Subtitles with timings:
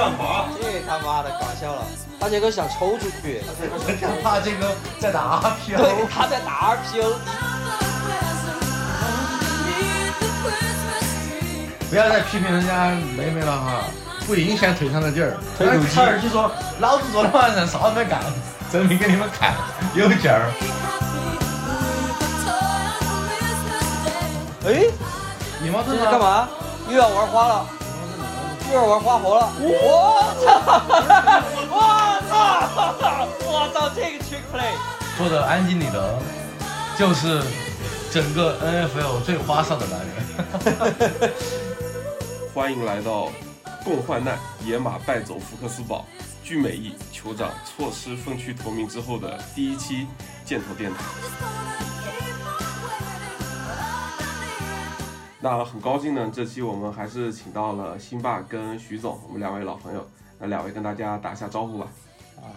[0.00, 0.48] 干嘛？
[0.58, 1.82] 这他妈的搞笑了！
[2.18, 3.42] 大杰哥想抽出去，
[4.24, 7.12] 大杰哥在打 RPO，对，他在打 RPO。
[11.90, 13.84] 不要再批评人家妹妹了哈，
[14.26, 15.36] 不影响腿上的劲儿。
[15.58, 18.20] 腿骨肌他儿就说，老子昨天晚上啥都没干，
[18.72, 19.52] 证明给你们看
[19.94, 20.50] 有劲儿。
[24.66, 24.84] 哎，
[25.60, 26.18] 你妈这是干？
[26.18, 26.48] 嘛？
[26.88, 27.66] 又要玩花了，
[28.70, 29.52] 又要玩花活了。
[29.58, 30.46] 我操！
[31.70, 31.74] 我
[32.30, 32.30] 操！
[33.44, 33.90] 我操！
[33.92, 34.74] 这个 trick play，
[35.16, 36.18] 说的安静里的，
[36.96, 37.42] 就是
[38.12, 41.32] 整个 NFL 最花哨的男人。
[42.54, 43.28] 欢迎来到
[43.84, 46.06] 共患难，野马败走福克斯堡，
[46.44, 50.06] 具美意酋长错失分区头名之后的第一期
[50.44, 50.98] 箭头电台。
[55.42, 60.06] 那很高兴呢，这期我们还是请到了辛爸跟徐总，我们两位老朋友。
[60.38, 61.86] 那两位跟大家打一下招呼吧。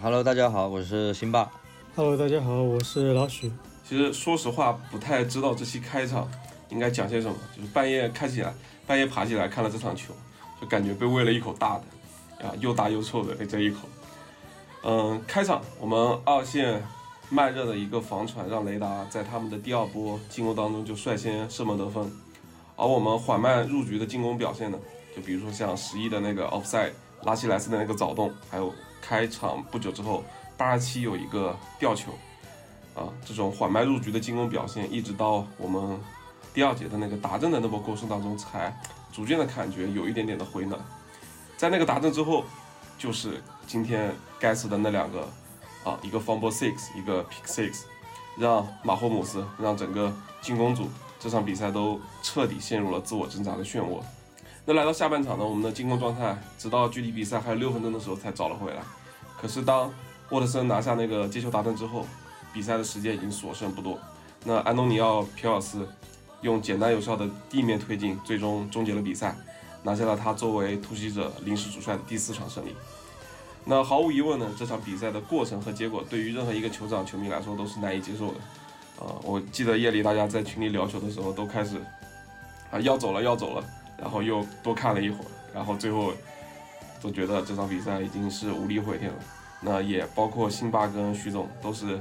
[0.02, 1.50] Hello，大家好，我是辛爸。
[1.96, 3.50] Hello，大家好，我是老许。
[3.88, 6.28] 其实说实话，不太知道这期开场
[6.68, 8.52] 应该讲些什么，就是半夜开起来，
[8.86, 10.12] 半夜爬起来看了这场球，
[10.60, 13.88] 就感觉被喂了一口大的，啊，又大又臭的这一口。
[14.82, 16.82] 嗯，开场我们二线
[17.30, 22.12] 慢热的一个防传，让雷达在他们的第二波进攻当中就率先射门得分，
[22.76, 24.78] 而我们缓慢入局的进攻表现呢，
[25.14, 30.24] 就比如说像十一的那个 offside，拉希莱斯的那个早动，还有开场不久之后
[30.56, 32.12] 八十七有一个吊球。
[32.94, 36.00] 啊，这种缓慢入局的进攻表现，一直到我们
[36.54, 38.72] 第二节的那个达阵的那波过程当中，才
[39.12, 40.80] 逐渐的感觉有一点点的回暖。
[41.56, 42.44] 在那个达阵之后，
[42.96, 45.28] 就是今天该死的那两个
[45.82, 47.80] 啊，一个 fumble six，一个 pick six，
[48.38, 54.00] 让马霍姆斯，让整个进攻组这场比赛都彻底陷入了自我挣扎的漩涡。
[54.66, 58.82] 那来到下半场呢，我们的进攻状态直到距离比赛还有六分钟的时候才找了回来。
[59.40, 59.92] 可是当
[60.30, 62.06] 沃特森拿下那个接球达阵之后，
[62.52, 63.98] 比赛的时间已经所剩不多。
[64.42, 65.86] 那安东尼奥·皮尔斯
[66.40, 69.36] 用简单有效的地面推进，最终终结了比赛，
[69.82, 72.74] 拿下了他作为突袭者临时主帅的第四场胜利。
[73.66, 78.34] 那毫无疑问呢，这场比赛的过程和结果对于任何一个酋长球迷来说都是难以接受的。
[78.98, 81.76] 呃，我记得夜里大家在群里聊球的时候都开始
[82.70, 83.64] 啊要走了要走了，
[83.98, 86.12] 然后又多看了一会儿，然后最后
[87.02, 89.18] 都觉得这场比赛已经是无力回天了。
[89.60, 91.98] 那也包括辛巴跟徐总都是。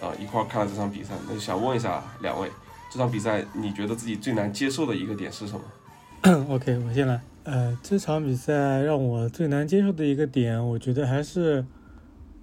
[0.00, 2.50] 啊，一块看了这场比赛，那想问一下两位，
[2.90, 6.46] 这场比赛你觉得自己最难接受的一个点是什么？
[6.48, 7.20] OK，我先来。
[7.44, 11.62] 呃，这场比赛让我最难接受的一个点，我觉得还是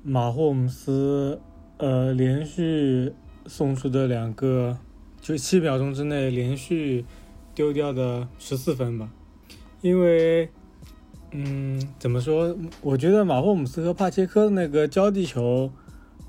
[0.03, 1.41] 马霍姆斯
[1.78, 3.12] 呃连续
[3.47, 4.78] 送出的两个，
[5.22, 7.06] 就七秒钟之内连续
[7.56, 9.09] 丢掉的十四分吧。
[9.81, 10.50] 因为，
[11.31, 12.56] 嗯，怎么说？
[12.81, 15.72] 我觉得马霍姆斯和帕切科的那个交地球。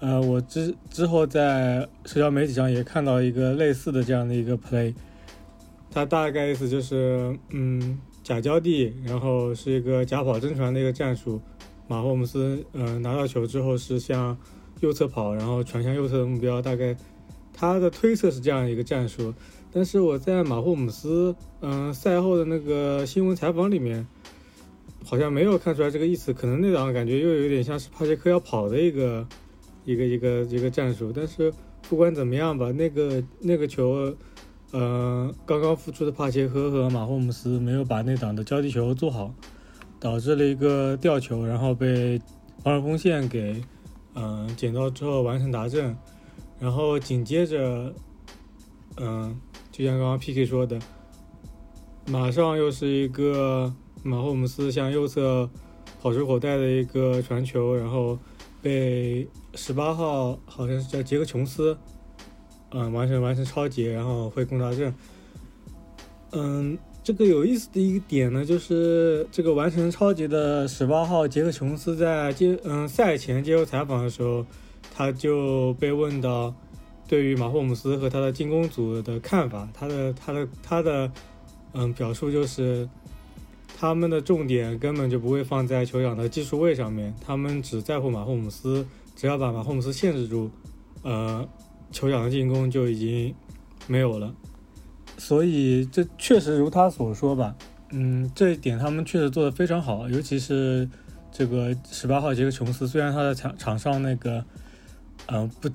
[0.00, 4.94] 呃，我之之后在社交媒体上也看到一个类似的这样的一个 play，
[5.90, 11.40] 它大概意思就是，嗯，假交地，然后是一个假跑真传的一个战术。
[11.88, 14.38] 马霍姆斯，呃，拿到球之后是像
[14.80, 16.60] 右侧跑，然后传向右侧的目标。
[16.60, 16.96] 大概
[17.52, 19.32] 他的推测是这样一个战术，
[19.72, 24.06] 但是我在马霍姆斯，嗯、赛后的那个新闻采访里面，
[25.04, 26.32] 好像没有看出来这个意思。
[26.32, 29.26] 可能那档感觉又有点像是帕杰克要跑的一个。
[29.84, 31.50] 一个一个一个战术，但是
[31.88, 34.14] 不管怎么样吧，那个那个球，
[34.70, 39.32] 呃，刚刚复出的帕切科和马霍姆斯没有把那档的交替球做好，
[39.98, 42.20] 导致了一个吊球，然后被
[42.62, 43.62] 防守锋线给，
[44.20, 45.96] 嗯、捡到之后完成达阵，
[46.58, 47.94] 然后紧接着，
[48.96, 49.40] 嗯、
[49.70, 50.78] 就像刚刚 PK 说的，
[52.06, 55.48] 马上又是一个马霍姆斯向右侧
[56.02, 58.18] 跑出口袋的一个传球，然后
[58.60, 59.28] 被。
[59.54, 61.76] 十八号好像是叫杰克琼斯，
[62.70, 64.94] 嗯，完成完成超节，然后会攻达阵。
[66.30, 74.44] 嗯，这个有意思的一个点呢，就是这个完成超级的十八号杰克琼斯在接嗯赛前接受采访的时候，
[74.94, 76.54] 他就被问到
[77.08, 81.10] 对于马霍姆斯和他的进攻组的看法，他的他的他的
[81.72, 82.86] 嗯表述就是，
[83.78, 88.86] 他们的重点根本就不会放在球场的技术位上面，他们只在乎马霍姆斯。
[89.16, 90.50] 只要把马霍姆斯限制住，
[91.02, 91.48] 呃，
[91.90, 93.34] 酋长的进攻就已经
[93.86, 94.34] 没有了。
[95.18, 97.54] 所以这确实如他所说吧，
[97.90, 100.88] 嗯，这一点他们确实做的非常好，尤其是
[101.30, 104.42] 这个十八号杰克琼斯，虽然他在场场上那个，
[105.26, 105.68] 嗯、不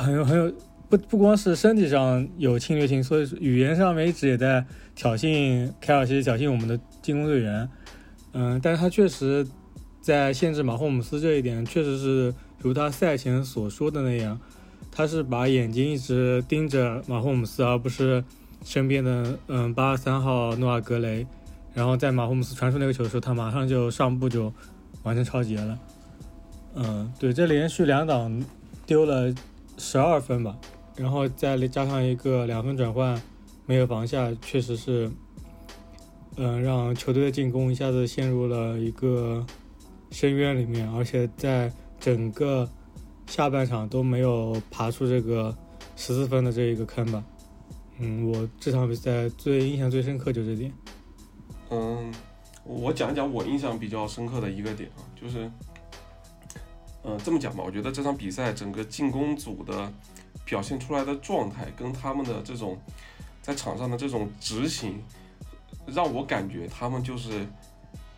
[0.00, 0.52] 很有很有
[0.88, 4.64] 不不光是身体上有侵略性，所以语言上面一直也在
[4.94, 7.68] 挑衅凯尔西，挑衅我们的进攻队员，
[8.34, 9.46] 嗯、但是他确实。
[10.02, 14.40] 在限制马霍姆斯这一点，确实是如他赛前所说的那样，
[14.90, 18.24] 他是把眼睛一直盯着马霍姆斯，而不是
[18.64, 21.26] 身边的嗯八十三号诺瓦格雷。
[21.72, 24.52] 然后在马霍姆斯传出那个球的时候，他马上就上步就
[25.04, 25.78] 完成超节了。
[26.74, 28.44] 嗯，对，这连续两档
[28.84, 29.32] 丢了
[29.78, 30.58] 十二分吧，
[30.96, 33.20] 然后再加上一个两分转换
[33.66, 35.08] 没有防下，确实是，
[36.36, 39.46] 嗯，让球队的进攻一下子陷入了一个
[40.10, 42.68] 深渊里面，而且在整个
[43.26, 45.56] 下半场都没有爬出这个
[45.94, 47.22] 十四分的这一个坑吧。
[48.02, 50.72] 嗯，我这场比赛最印象最深刻就这点。
[51.68, 52.10] 嗯，
[52.64, 55.50] 我讲一讲我印象比较深刻的一个点啊，就是，
[57.02, 59.92] 呃，这么讲吧，我觉得这场比赛整个进攻组的
[60.46, 62.78] 表现出来的状态，跟他们的这种
[63.42, 64.98] 在场上的这种执行，
[65.86, 67.46] 让我感觉他们就是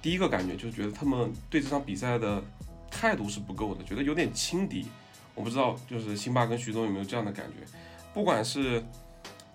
[0.01, 2.41] 第一个感觉就是觉得他们对这场比赛的
[2.89, 4.87] 态度是不够的，觉得有点轻敌。
[5.35, 7.67] 我不知道，就是辛巴跟徐总有没有这样的感觉？
[8.15, 8.85] 不管是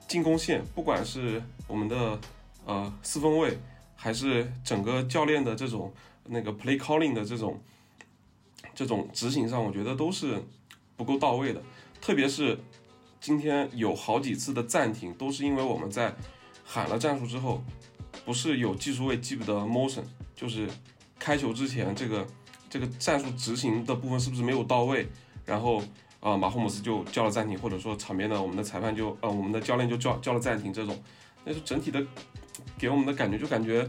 [0.08, 2.20] 进攻线，不管是我们的
[2.66, 3.58] 呃四分卫。
[4.00, 5.92] 还是整个教练的这种
[6.26, 7.60] 那个 play calling 的这种
[8.76, 10.40] 这种执行上，我觉得都是
[10.96, 11.60] 不够到位的。
[12.00, 12.60] 特别是
[13.20, 16.16] 今天有好几次的暂停，都是因为我们在
[16.64, 17.64] 喊了战术之后，
[18.24, 20.04] 不是有技术位记不得 motion，
[20.36, 20.70] 就是
[21.18, 22.28] 开球之前这个
[22.70, 25.08] 这个战术执行的部分是不是没有到位，
[25.44, 25.82] 然后
[26.20, 30.98] 啊马霍姆斯就叫了暂停，或者说场边的我们的裁判就呃我们的教练就叫叫了暂停，这种
[31.44, 32.06] 那是整体的。
[32.76, 33.88] 给我们的感觉就感觉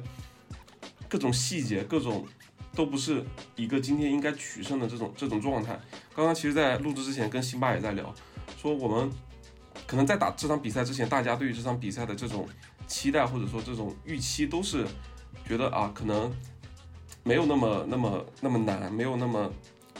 [1.08, 2.26] 各种细节各种
[2.74, 3.24] 都不是
[3.56, 5.78] 一个今天应该取胜的这种这种状态。
[6.14, 8.14] 刚刚其实，在录制之前跟辛巴也在聊，
[8.60, 9.10] 说我们
[9.86, 12.46] 可能在打这场比赛之前，大家对于这场比赛的这种
[12.86, 14.86] 期待或者说这种预期都是
[15.46, 16.30] 觉得啊，可能
[17.24, 19.50] 没有那么那么那么难，没有那么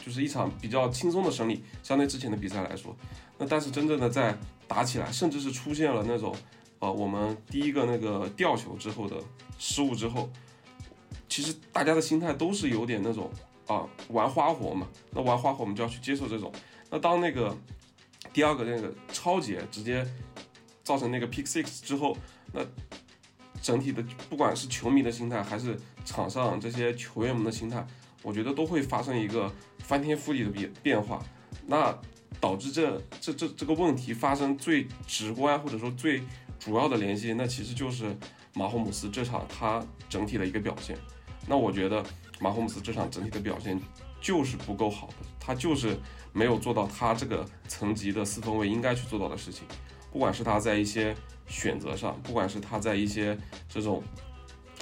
[0.08, 2.96] 就是一场比较轻松的胜利，相对之前的比赛来说。
[3.36, 4.34] 那但是真正的在
[4.66, 6.34] 打起来，甚至是出现了那种。
[6.80, 9.16] 呃，我们第一个那个吊球之后的
[9.58, 10.30] 失误之后，
[11.28, 13.28] 其实大家的心态都是有点那种
[13.66, 14.88] 啊玩花活嘛。
[15.10, 16.52] 那玩花活，我们就要去接受这种。
[16.88, 17.54] 那当那个
[18.32, 20.06] 第二个那个超节直接
[20.84, 22.16] 造成那个 pick six 之后，
[22.52, 22.64] 那
[23.60, 24.00] 整体的
[24.30, 27.84] 不管是球迷的心态，还是场上这些球员们的心态，
[28.22, 31.22] 我觉得都会发生一个翻天覆地的变变化。
[31.66, 31.96] 那
[32.40, 36.22] 导致这这这这个问题发生最直观或者说最。
[36.58, 38.04] 主要的联系，那其实就是
[38.52, 40.98] 马霍姆斯这场他整体的一个表现。
[41.46, 42.04] 那我觉得
[42.40, 43.80] 马霍姆斯这场整体的表现
[44.20, 45.96] 就是不够好的，他就是
[46.32, 49.62] 没有做到他这个层级的四分卫应该去做到的事情。
[50.10, 51.14] 不管是他在一些
[51.46, 53.38] 选择上，不管是他在一些
[53.68, 54.02] 这种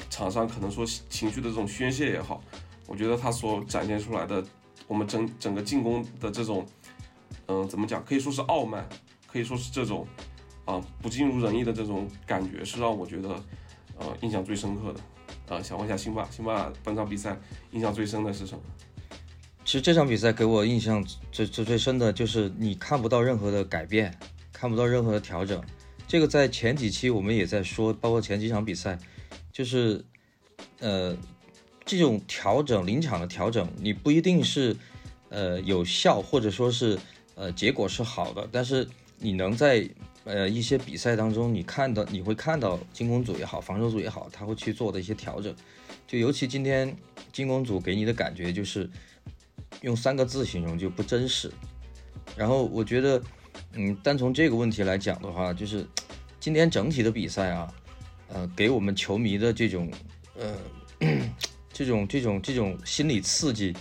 [0.09, 2.43] 场上可能说情绪的这种宣泄也好，
[2.87, 4.45] 我觉得他所展现出来的
[4.87, 6.67] 我们整整个进攻的这种，
[7.47, 8.89] 嗯，怎么讲，可以说是傲慢，
[9.27, 10.07] 可以说是这种。
[10.65, 13.29] 啊，不尽如人意的这种感觉是让我觉得，
[14.01, 15.01] 呃，印象最深刻的。
[15.47, 17.39] 呃，想问一下辛巴，辛巴本场比赛
[17.71, 18.61] 印象最深的是什么？
[19.65, 24.13] 其实这场比赛给我印象最最最深的就是你看不到任何的改变，
[24.53, 25.63] 看不到任何的调整。
[26.09, 28.99] 这个在前几期我们也在说，包括前几场比赛，
[29.53, 30.05] 就是，
[30.81, 31.17] 呃，
[31.87, 34.77] 这种调整临场的调整，你不一定是，
[35.31, 36.99] 呃，有效或者说是，
[37.35, 38.87] 呃，结果是好的，但是
[39.19, 39.89] 你能在。
[40.29, 45.55] 呃，一些比赛当中，你看到你会看到进攻组也好，防守组也好，他会去做的一些调整。
[46.05, 46.93] 就尤其今天
[47.33, 48.91] 进攻组给你的感觉就是
[49.83, 51.49] 用三个字形容就不真实。
[52.37, 53.23] 然后我觉得，
[53.75, 55.87] 嗯，单从这个问题来讲的话，就是
[56.41, 57.73] 今天整体的比赛啊，
[58.27, 59.89] 呃，给我们球迷的这种
[60.37, 60.57] 呃
[61.77, 63.75] 这种这种这种心理刺激，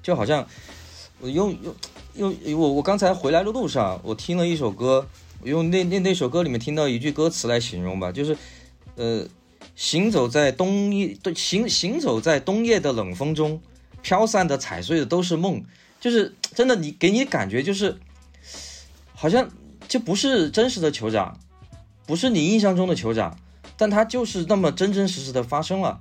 [0.00, 0.46] 就好像
[1.18, 1.58] 我用
[2.14, 5.08] 用用我我刚才回来的路上，我听了一首歌。
[5.44, 8.38] 我用那那那首歌里面听到一句歌词来形容吧，就是，
[8.94, 9.26] 呃，
[9.74, 13.60] 行走在冬夜，行行走在冬夜的冷风中，
[14.02, 15.64] 飘散的踩碎的都是梦，
[16.00, 17.98] 就是真的，你给你感觉就是，
[19.16, 19.50] 好像
[19.88, 21.36] 这不是真实的酋长，
[22.06, 23.36] 不是你印象中的酋长，
[23.76, 26.00] 但他就是那么真真实实的发生了，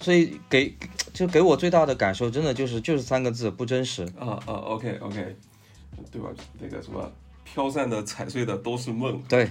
[0.00, 0.76] 所以给
[1.12, 4.04] 就给我最大的感受，真的就是就是三个字，不真实。
[4.18, 5.36] 啊啊，OK OK，
[6.10, 6.28] 对吧？
[6.60, 7.12] 那个什么。
[7.44, 9.22] 飘散的、踩碎的都是梦。
[9.28, 9.48] 对，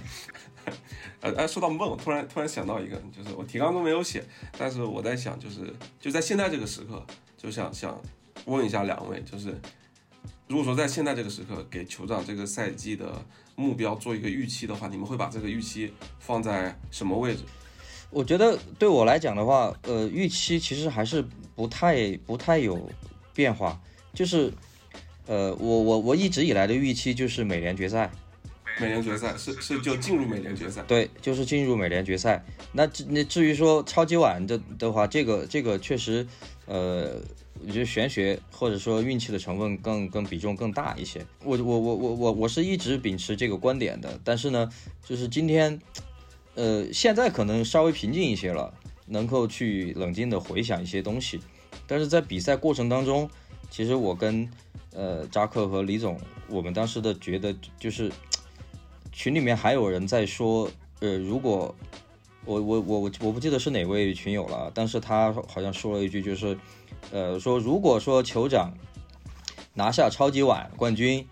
[1.22, 4.22] 呃，哎，说到梦，突然突然想到一个，就是我提纲中没有写，
[4.56, 7.04] 但是我在想，就是就在现在这个时刻，
[7.38, 7.98] 就想想
[8.44, 9.58] 问一下两位，就是
[10.46, 13.10] 如果说在现在这个时刻给酋长这个赛季的
[13.56, 17.42] 目标做一个预期的话，你们会把这个预期放在什么位置？
[18.16, 21.22] 我觉得对我来讲的话，呃，预期其实还是
[21.54, 22.90] 不太不太有
[23.34, 23.78] 变化，
[24.14, 24.50] 就是，
[25.26, 28.10] 呃，我我我一直以来的预期就是美联决赛，
[28.80, 32.42] 美联决赛是是就进入美联决赛，对，就是进入美联决赛。
[32.72, 36.26] 那至那至于说超级碗的的话，这个这个确实，
[36.64, 37.20] 呃，
[37.66, 41.20] 我觉得玄学或者说运气的成分更更比重更大一些。
[41.44, 44.70] 我我我我我我是一直秉持这个观点的，但是呢，
[45.04, 45.78] 就是今天，
[46.56, 48.74] 呃，现在可能稍微平静一些了，
[49.06, 51.38] 能够去冷静的回想一些东西，
[51.86, 53.30] 但是在比赛过程当中，
[53.70, 54.50] 其实我跟
[54.92, 58.10] 呃扎克和李总，我们当时的觉得就是。
[59.18, 60.70] 群里面还有人在说，
[61.00, 61.74] 呃，如果
[62.44, 66.58] 我我我我我不记得是哪位群友了，但是他好像说了一句，就是，
[67.10, 68.74] 呃，说如果说酋长
[69.72, 71.26] 拿下超级碗冠军，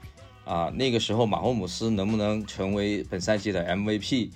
[0.46, 4.30] 啊，那个时候马霍姆斯能不能成为本赛季的 MVP？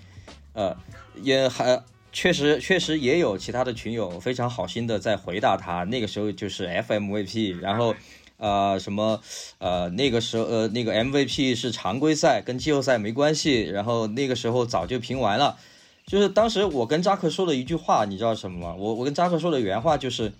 [0.58, 0.76] 呃，
[1.22, 7.94] 也还确实确实也有其他的群友非常好心的在回答他，那个时候就是 FMVP，然后。
[8.40, 9.20] 呃，什么，
[9.58, 13.62] 呃，那个时候，呃，那个 MVP 是常规赛，跟季后赛没关系。
[13.62, 15.56] 然后那个时候早就评完了，
[16.06, 18.76] 就是当时我跟扎克说的一句话，你知道什么吗？
[18.78, 20.32] 我我跟扎克说的原话就是，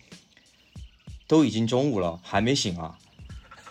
[1.27, 2.97] 都已经中午了，还没醒啊。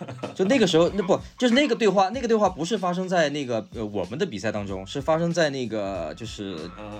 [0.34, 2.08] 就那个时候，那不就是那个对话？
[2.10, 6.56] 那个对话不是发生在那个呃我们的比赛当中，是发生在那个就是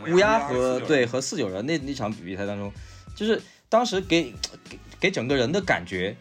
[0.08, 2.72] 乌鸦和对和四九人那那场比赛当中，
[3.14, 4.32] 就是当时给
[4.68, 6.16] 给给整个人的感觉。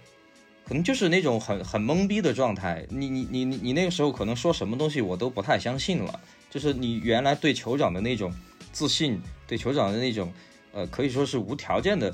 [0.67, 6.19] 可能就是那种很很懵逼的状态，你你你你你那个时候可能说什么东西我都不太相信了，
[6.50, 8.34] 就是你原来对酋长的那种
[8.74, 10.29] 自信，对酋长的那种
[10.74, 12.13] 呃可以说是无条件的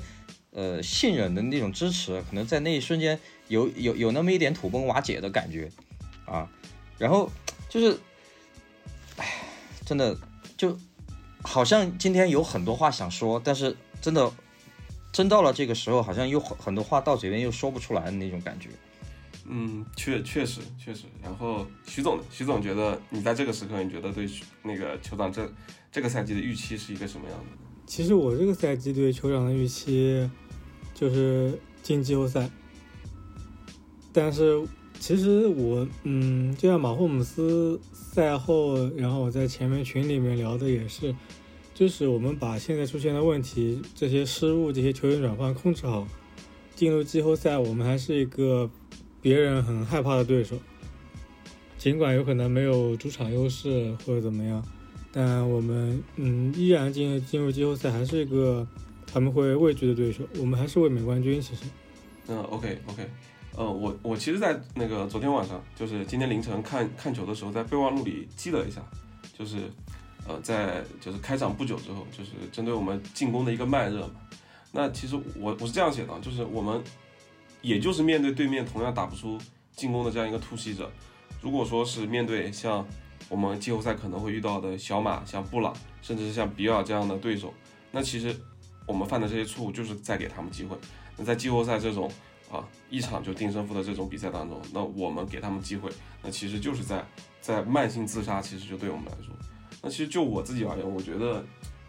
[0.54, 5.70] 呃信任的那种支持，可能在那一瞬间有有有那么一点土崩瓦解的感觉
[6.24, 6.50] 啊，
[6.96, 7.30] 然后
[7.68, 7.98] 就是，
[9.18, 9.42] 哎，
[9.84, 10.16] 真的
[10.56, 10.74] 就
[11.42, 14.32] 好像今天有很多话想说，但是真的。
[15.12, 18.68] 真到了这个时候，好像又很很多话到嘴边又说不出来的那种感觉。
[19.46, 21.04] 嗯，确确实确实。
[21.22, 24.28] 然后徐总，徐总觉得你在这个时刻，你觉得对
[24.64, 25.48] 那个酋长这
[25.92, 27.44] 这个赛季的预期是一个什么样的？
[27.86, 30.28] 其实我这个赛季对酋长的预期
[30.94, 32.48] 就是进季后赛。
[34.12, 34.62] 但是
[35.00, 41.14] 其实我，嗯，就像马霍姆斯赛后，然后我在前面群里面聊的也是。
[41.74, 46.06] 就是我们把现在出现的问题、这些失误、这些球员转换控制好，
[46.76, 48.70] 进入季后赛，我们还是一个
[49.20, 50.56] 别人很害怕的对手。
[51.76, 54.64] 尽管有可能没有主场优势或者怎么样，
[55.10, 58.64] 但我们嗯依然进进入季后赛，还是一个
[59.14, 60.24] 他们会畏惧的对手。
[60.38, 61.62] 我们还是卫冕冠军，其实。
[62.26, 63.08] 嗯，OK OK，
[63.56, 68.82] 呃，我我其实，在那个昨天晚上，就是今天凌晨看看球的时候，在备忘录里记了一下，
[69.38, 69.58] 就是。
[70.26, 74.14] 呃，在就是开场不久之后，就是针对我们进攻的一个慢热嘛。
[74.72, 76.82] 那其实我我是这样写的，就是我们
[77.60, 79.38] 也就是面对对面同样打不出
[79.76, 80.90] 进攻的这样一个突袭者，
[81.42, 82.86] 如果说是面对像
[83.28, 87.52] 我们季后赛可能会遇到的小马、像布朗，甚至是像比尔这样的对手，
[87.90, 88.34] 那其实
[88.86, 90.76] 我们犯的这些错误就是在给他们机会。
[91.16, 92.10] 那在季后赛这种
[92.50, 95.90] 啊一场就定胜负的这种比赛当中，那我们给他们机会，
[96.22, 97.04] 那其实就是在
[97.40, 99.34] 在慢性自杀，其实就对我们来说。
[99.82, 101.44] 那其实就我自己而言，我觉得，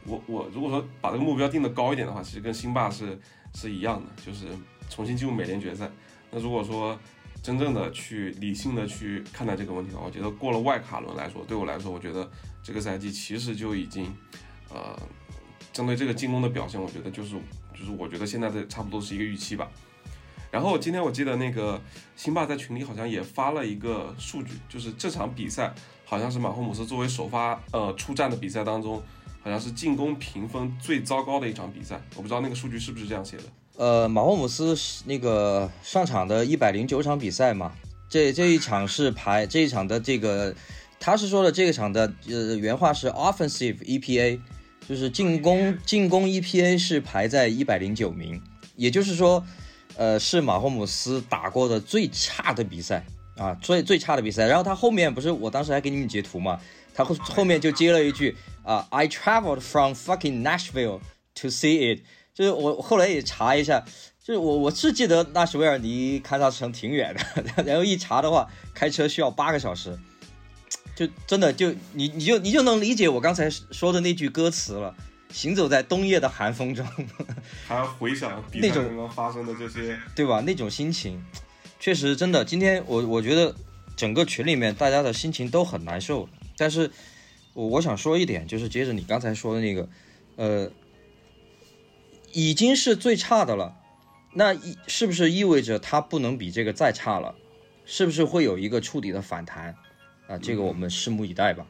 [0.06, 3.18] 我我如果说把这个目标定的高一点的话，其实跟辛巴是
[3.54, 4.48] 是一样的，就是
[4.90, 5.90] 重新进入美联决赛。
[6.30, 7.00] 那如果说
[7.42, 12.30] 真正的去理性的去看待这个问题的话，我觉得过了外卡轮来说，对我来说，我觉得
[12.62, 14.14] 这个赛季其实就已经，
[14.70, 15.00] 呃，
[15.76, 17.36] 针对这个进攻的表现，我觉得就是
[17.78, 19.70] 就是我觉得现在的差不多是一个预期吧。
[20.50, 21.82] 然后今天我记得那个
[22.16, 25.74] 辛巴在群里好像也发了一个数据，就是这场比赛。
[26.08, 29.02] 好像是马霍姆斯作为首发呃出战的比赛当中，
[29.42, 32.00] 好像是进攻评分最糟糕的一场比赛。
[32.16, 33.44] 我不知道那个数据是不是这样写的。
[33.78, 34.78] 呃，马霍姆斯
[35.08, 37.74] 那个上场的一百零九场比赛嘛，
[38.08, 40.56] 这这一场是排这一场的这个，
[41.00, 44.40] 他是说的这个场的呃原话是 offensive EPA，
[44.88, 48.42] 就是进攻进攻 EPA 是排在一百零九名，
[48.76, 49.46] 也就是说，
[49.98, 53.06] 呃是马霍姆斯打过的最差的比赛。
[53.38, 56.58] 啊，最最差的比赛，然后他后面不是我当时还给你们截图嘛，
[56.94, 61.02] 他后后面就接了一句啊，I traveled from fucking Nashville
[61.42, 63.84] to see it，就是我后来也查一下，
[64.24, 70.00] 就是我我是记得纳什维尔离堪萨城挺远的， 然后一查的话，开车需要八个小时，
[70.96, 74.96] 就真的就你你就你就能理解我刚才说的那句歌词了，
[75.30, 76.88] 行走在冬夜的寒风中，
[77.68, 80.40] 还要回想那种发生的这些，对吧？
[80.42, 81.22] 那种心情。
[81.80, 83.54] 确实，真的，今天我我觉得
[83.96, 86.28] 整个群里面大家的心情都很难受。
[86.58, 86.90] 但是，
[87.54, 89.90] 我我想说一点，就是接着你刚才说的那个，
[90.38, 90.72] 呃，
[92.32, 93.76] 已经是最差的了，
[94.34, 97.36] 那意是不是意味着它不能比这个再差了？
[97.86, 99.76] 是不是会有一个触底的反弹？
[100.28, 101.66] 啊，这个我们拭目以待吧。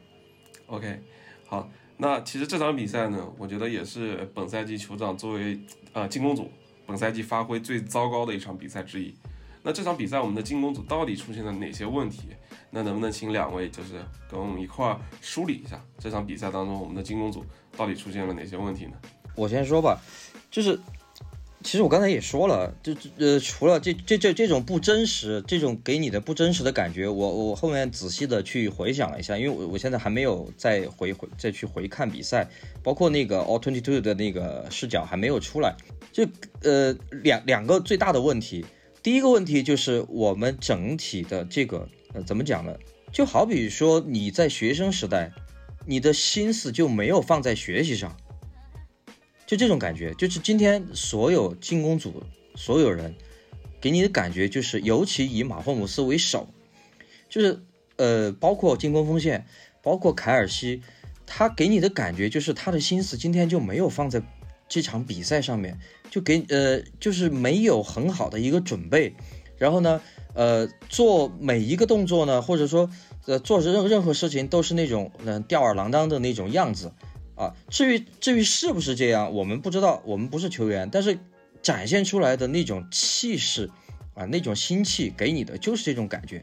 [0.66, 1.00] OK，
[1.46, 5.58] 好，那其实这场比赛呢，我觉得也是本赛季酋长作为
[5.92, 6.50] 呃进攻组
[6.86, 9.14] 本赛季发挥最糟糕的一场比赛之一。
[9.62, 12.28] 那这场比赛我们的进攻组到底出现了哪些问题？
[12.70, 13.94] 那能不能请两位就是
[14.30, 17.44] 跟我们一块儿梳理一下这场比赛当中我们的进攻组
[17.76, 18.92] 到底出现了哪些问题呢？
[19.34, 20.00] 我先说吧，
[20.50, 20.78] 就是
[21.66, 32.48] 其实我刚才也说了，就呃，除了这这这这种不真实，这种给你的不真实的感觉，我我后面仔细的去回想了一下，因为我我现在还没有再回回再去回看比赛，
[32.84, 35.74] 包括那个 All Twenty Two 的那个视角还没有出来，
[36.12, 36.24] 就
[36.62, 38.64] 呃两两个最大的问题，
[39.02, 42.72] 第一个问题就是我们整体的这个呃怎么讲呢？
[43.12, 45.32] 就好比说你在学生时代，
[45.84, 48.16] 你的心思就没有放在学习上。
[49.46, 52.22] 就这种感觉，就是今天所有进攻组
[52.56, 53.14] 所有人
[53.80, 56.48] 给你的感觉就是，尤其以马霍姆斯为首，
[57.28, 57.60] 就是
[57.96, 59.46] 呃，包括进攻锋线，
[59.82, 60.82] 包括凯尔西，
[61.26, 64.20] 他给你的感觉就是他的心思今天就没有放在
[64.68, 65.78] 这场比赛上面，
[66.10, 69.14] 就给呃，就是没有很好的一个准备，
[69.56, 70.00] 然后呢，
[70.34, 72.90] 呃，做每一个动作呢，或者说
[73.26, 76.92] 呃，做任任何事情都是那种嗯、吊儿郎当的那种样子。
[77.36, 81.18] 啊，至于至于是不是这样，我们不知道，我们不是球员，但是
[81.60, 83.70] 展现出来的那种气势
[84.14, 86.42] 啊，那种心气给你的就是这种感觉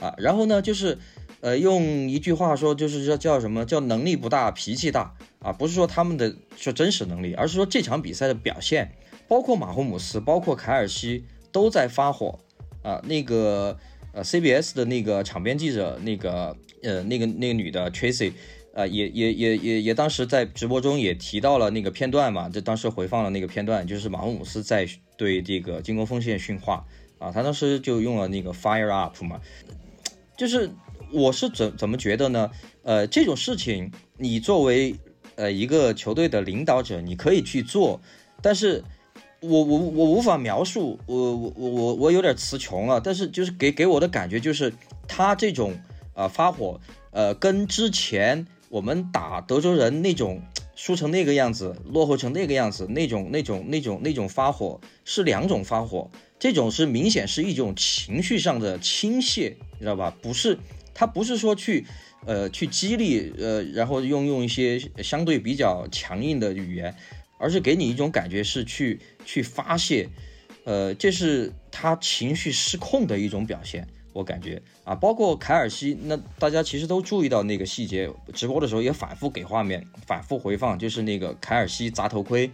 [0.00, 0.14] 啊。
[0.16, 0.96] 然后呢，就是
[1.42, 8.92] 呃，用一句话说，就是叫叫什么叫能力不大，脾气大啊，不是说他们的说真实能力，而是说这场比赛的表现，
[9.28, 12.38] 包括马霍姆斯，包括凯尔西都在发火
[12.82, 12.98] 啊。
[13.04, 13.78] 那个
[14.14, 18.32] 呃，CBS 的那个场边记者，那个呃，那个那个女的 Tracy。
[18.80, 24.88] 啊，也也也也也，当时在直播中也提到了那个片段嘛，这当时回放了那个片段，就是马霍姆斯在
[25.18, 26.86] 对这个进攻锋线训话
[27.18, 29.38] 啊，他当时就用了那个 fire up 嘛，
[30.38, 30.70] 就是
[31.12, 32.50] 我是怎怎么觉得呢？
[32.84, 34.94] 呃，这种事情你作为
[35.34, 38.00] 呃一个球队的领导者，你可以去做，
[38.40, 38.82] 但是
[39.40, 44.72] 我我我无法描述，我我我我有点词穷了，但是就是给给我的感觉就是
[45.06, 45.72] 他这种
[46.14, 48.46] 啊、呃、发火，呃，跟之前。
[48.70, 50.40] 我们打德州人那种
[50.76, 60.16] 输成那个样子，落后成那个样子，那种那种那种那种发火是两种发火，这种是明显是一种情绪上的倾泻，你知道吧？
[60.22, 60.56] 不是，
[60.94, 61.84] 他不是说去
[62.24, 66.94] 呃去激励呃，然后用用一些相对比较强硬的语言，
[67.38, 70.08] 而是给你一种感觉是去去发泄，
[70.62, 73.84] 呃，这是他情绪失控的一种表现。
[74.12, 82.50] 我感觉啊，包括凯尔西，那大家其实都注意到那个细节，直播的时候也反复给画面反复回放，就是那个凯尔西砸头盔，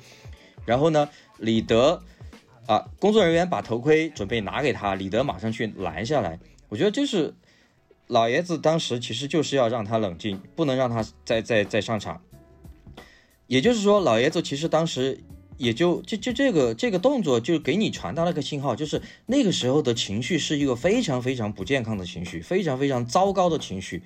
[0.65, 2.03] 然后呢，李德
[2.67, 6.39] 啊，工作人员把头盔准备拿给他，李德马上去拦下来。
[6.69, 7.35] 我觉得就是
[8.07, 12.21] 老爷子当时其实就是要让他冷静，不能让他再再再上场。
[13.47, 15.21] 也就是说，老爷子其实当时。
[15.59, 24.03] 也就就就这个这个动作就给你传达了个信号，就是那个时候的情绪是一个非常非常不健康的情绪，非常非常糟糕的情绪。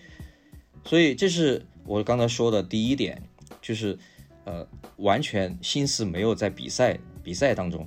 [0.84, 3.22] 所以这是我刚才说的第一点，
[3.60, 3.98] 就是
[4.44, 7.86] 呃完全心思没有在比赛比赛当中。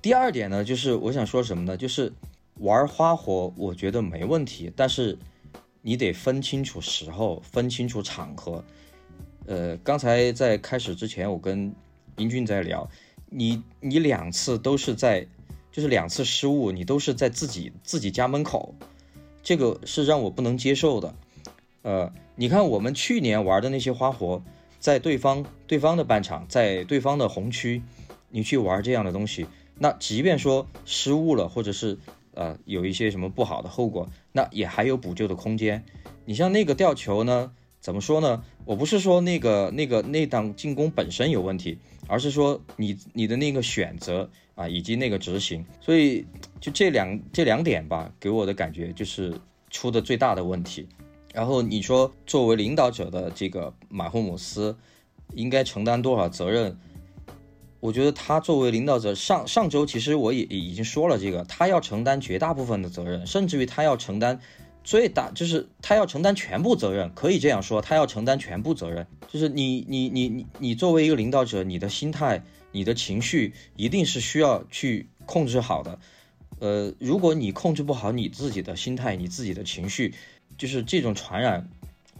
[0.00, 1.76] 第二点呢，就是我想说什么呢？
[1.76, 2.12] 就是
[2.58, 5.18] 玩花活，我觉得没问题，但是
[5.80, 8.64] 你得分清楚时候，分清楚场合。
[9.46, 11.74] 呃，刚才在开始之前，我跟
[12.16, 12.88] 英俊在聊，
[13.30, 15.26] 你你两次都是在，
[15.70, 18.74] 就是两次失误，你都是在自己自己家门口，
[19.42, 21.14] 这个是让我不能接受的。
[21.82, 24.42] 呃，你看我们去年玩的那些花活，
[24.78, 27.82] 在对方对方的半场，在对方的红区，
[28.30, 29.46] 你去玩这样的东西，
[29.78, 31.98] 那即便说失误了，或者是
[32.34, 35.84] 呃有一些什么不好的后果，那也还有补救的空间。
[36.24, 38.44] 你像那个吊球呢，怎么说呢？
[38.64, 41.78] 我不是说那个那个那档进攻本身有问题。
[42.06, 46.26] 而是说你你的那个选择啊，以及那个执行，所以
[46.60, 49.32] 就这两这两点吧，给我的感觉就是
[49.70, 50.86] 出的最大的问题。
[51.32, 54.76] 然后你说作为领导者的这个马霍姆斯
[55.34, 56.76] 应该承担多少责任？
[57.80, 64.38] 我觉得他作为领导者，上上周其实我也已经说了这个，他要承担绝大部分的责任，甚至于他要承担。
[64.84, 69.06] 最大就是他要承担全部责任，可以这样说，他要承担全部责任。
[69.28, 72.42] 就是你你你你你作为一个领导者，你的心态、
[72.72, 75.98] 你的情绪一定是需要去控制好的。
[76.58, 80.14] 呃，如果你控制不好你自己的心态、你自己的情绪，
[80.58, 81.68] 就是这种传染，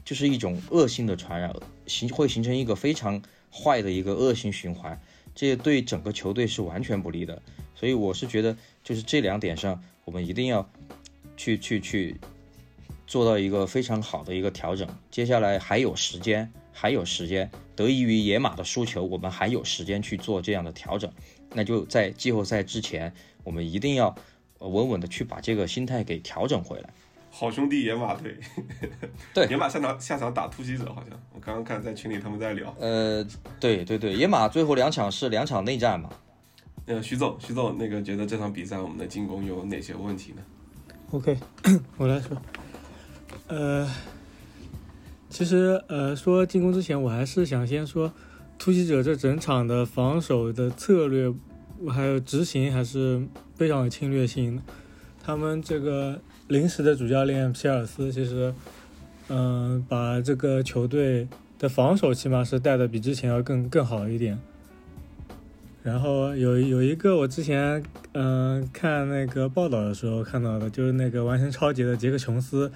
[0.04, 1.54] 就是一种恶性的传染，
[1.86, 3.22] 形会形成一个非常
[3.52, 5.00] 坏的一个恶性循环。
[5.34, 7.42] 这对整个球队是完全不利的。
[7.74, 10.68] 所以我是觉得，就是这两点上，我们一定要
[11.36, 12.16] 去去去
[13.12, 14.88] 做到一个非常好的一个调整。
[15.10, 21.12] 接下来还有时间，还有时间，得益于野马的输球，我们还有时间去做这样的调整。
[21.52, 23.12] 那就在季后赛之前，
[23.44, 24.16] 我们一定要
[24.60, 26.88] 稳稳的去把这个心态给调整回来。
[27.30, 28.34] 好兄弟野马队，
[29.34, 32.74] 对野马下场下场打突击者，好像我刚刚看在群里他们在聊。
[32.80, 33.22] 呃，
[33.60, 36.08] 对对对，野马最后两场是两场内战嘛。
[36.86, 40.42] 呃，徐总，徐总，那个觉得这场比赛我们的进攻有哪些问题呢
[41.10, 41.36] ？OK，
[41.98, 42.34] 我来说。
[43.52, 43.86] 呃，
[45.28, 48.10] 其实呃，说进攻之前，我还是想先说
[48.58, 51.30] 突袭者这整场的防守的策略
[51.90, 53.22] 还有执行还是
[53.54, 54.62] 非常有侵略性的。
[55.22, 56.18] 他们这个。
[56.48, 58.52] 临时的主教练皮尔斯其实，
[59.28, 61.26] 嗯，把这个球队
[61.58, 64.38] 的防守起码是带的比之前要更更好一点。
[65.82, 72.70] 然后有有一个我之前嗯看那个报道的时候看到的，就是那个完成超级的杰克琼斯，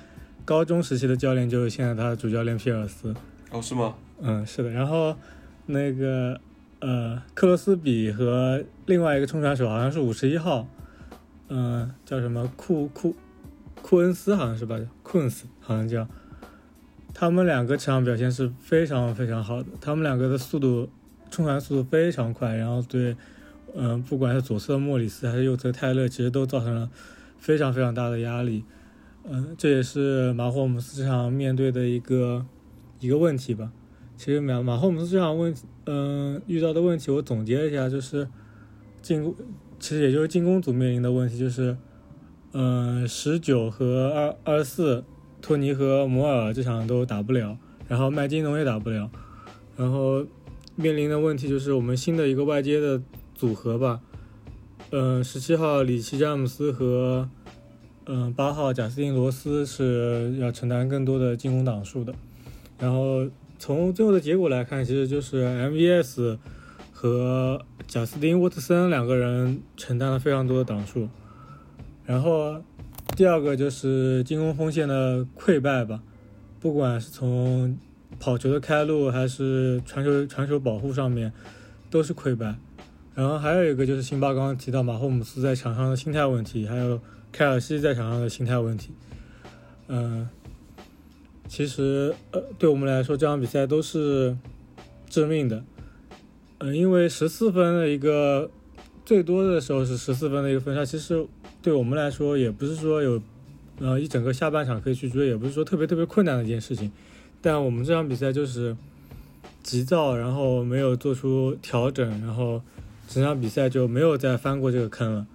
[0.47, 3.13] 高中时期的教练就是现在他的主教练皮尔斯。
[3.51, 3.95] 哦，是吗？
[4.23, 4.71] 嗯，是的。
[4.71, 5.15] 然后
[5.67, 6.41] 那个
[6.79, 10.69] 呃克罗斯比和另外一个冲传手好像是五十一号，
[11.49, 13.15] 嗯，叫什么库库。
[13.83, 16.09] 库恩斯好像是吧，库恩斯好像叫，
[17.13, 20.89] 他们两个场表现是非常非常好的，他们两个的速度
[21.31, 23.17] 冲传速度非常快，然后对，
[23.77, 26.89] 嗯，不管是左侧莫里斯还是右侧泰勒，其实都造成了
[27.39, 28.65] 非常非常大的压力，
[29.29, 32.47] 嗯，这也是马霍姆斯这场面对的一个
[33.01, 33.73] 一个问题吧。
[34.17, 38.29] 其实马马霍姆斯这场问，嗯，遇到的问题我总结一下，就是
[39.03, 39.35] 进攻，
[39.79, 41.77] 其实也就是进攻组面临的问题就是。
[42.59, 45.05] 嗯，十九和二二十四，
[45.43, 49.11] 托尼和摩尔这场都打不了，然后麦金农也打不了，
[49.77, 50.25] 然后
[50.75, 53.03] 面临的问题就是我们新的一个外接的
[53.35, 54.01] 组合吧。
[54.89, 57.29] 嗯，十七号里奇詹姆斯和
[58.09, 62.15] 嗯八号贾斯汀罗斯是要承担更多的进攻档数的。
[62.79, 63.27] 然后
[63.59, 66.39] 从最后的结果来看，其实就是 MVS
[66.93, 71.09] 和贾斯汀沃特森两个人承担了非常多的档数。
[72.05, 72.63] 然后，
[73.17, 76.01] 第二个就是进攻锋线的溃败吧，
[76.61, 77.77] 不管是从
[78.21, 81.33] 跑球的开路还是传球传球保护上面，
[81.91, 82.55] 都是溃败。
[83.17, 87.01] 然后还有一个就是辛巴刚刚提到马霍姆斯在场上的心态问题，还有
[87.37, 88.93] 凯尔西在场上的心态问题。
[89.89, 90.27] 嗯，
[91.47, 94.37] 其实呃，对我们来说这场比赛都是
[95.11, 95.63] 致命的。
[96.59, 98.51] 嗯，因为十四分的一个
[99.05, 101.27] 最多的时候是十四分的一个分差，其实。
[101.63, 103.21] 对我们来说，也不是说有，
[103.81, 106.93] 呃，一整个下半场可以去追，也不是说特别特别困难的一件事情。
[107.43, 108.77] 但我们这场比赛就是
[109.65, 112.63] 急躁，然后没有做出调整，然后
[113.09, 115.27] 整场比赛就没有再翻过这个坑了。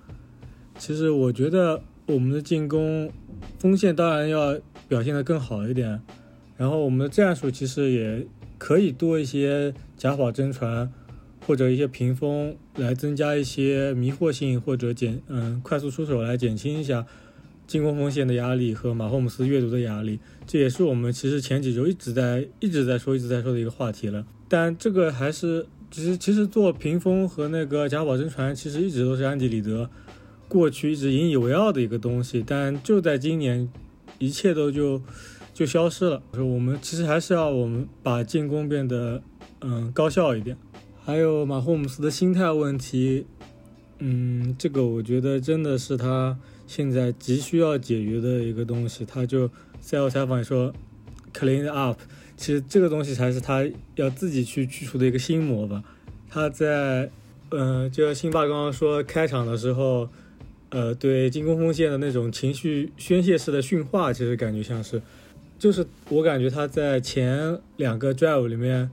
[0.78, 3.12] 其实我觉得我们的进攻
[3.60, 6.02] 锋线当然要表现得更好一点，
[6.58, 10.92] 然后我们的战术其实也可以多一些假跑真传。
[11.48, 17.04] 或者一些屏风来增加一些迷惑性，或者减嗯快速出手来减轻一下
[17.66, 24.24] 进攻锋线的压力和马霍姆斯阅读的压力，这也是我们其实前几周一直在一直在说一直在说的一个话题了。
[24.48, 29.90] 但这个还是其实其实做屏风和那个假保真传，其实一直都是安迪里德
[30.52, 32.44] 过去一直引以为傲的一个东西。
[32.46, 33.72] 但就在今年，
[34.20, 35.02] 一切都就
[35.54, 36.22] 就消失了。
[36.34, 39.24] 说我们其实还是要我们把进攻变得
[39.62, 40.58] 嗯高效一点。
[41.06, 43.26] 还有马霍姆斯的心态问题，
[44.00, 46.38] 嗯，这个我觉得真的是他
[46.68, 49.06] 现在急需要解决的一个东西。
[49.06, 50.74] 他就赛后采访说
[51.34, 51.98] ，clean up，
[52.36, 55.82] 其实这个东西才是他要自己去去除的一个心魔吧。
[56.30, 57.10] 他在，
[57.50, 60.08] 嗯，就像辛巴刚刚说开场的时候，
[60.72, 65.02] 呃，对进攻锋线的那种情绪宣泄式的训话，其实感觉像是，
[65.58, 68.90] 就是我感觉他在前两个 drive 里面，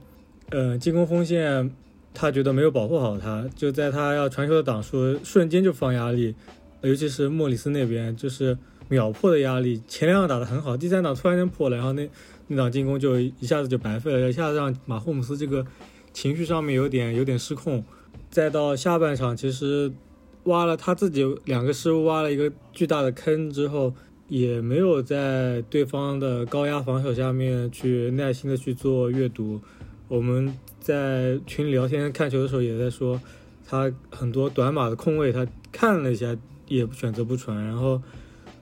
[0.51, 1.71] 呃，进攻锋线。
[2.11, 6.33] 他觉得没有保护好他，就在他要传球的档数瞬间就放压力，
[6.81, 8.57] 尤其是莫里斯那边就是
[8.89, 9.79] 秒破的压力。
[9.87, 12.09] 前两档打得很好，第三档突然间破了，然后那
[12.47, 15.65] 那档进攻就一下子就白费了，一下子让马霍姆斯这个
[16.11, 17.85] 情绪上面有点有点失控。
[18.31, 19.89] 再到下半场，其实
[20.43, 23.93] 挖了他自己两个失误，挖了一个巨大的坑之后，
[24.27, 29.59] 也没有在对方的高压防守下面去耐心的去做阅读。
[30.07, 30.53] 我们。
[30.81, 33.21] 在群里聊天看球的时候，也在说
[33.67, 36.35] 他很多短码的空位，他看了一下
[36.67, 38.01] 也选择不传，然后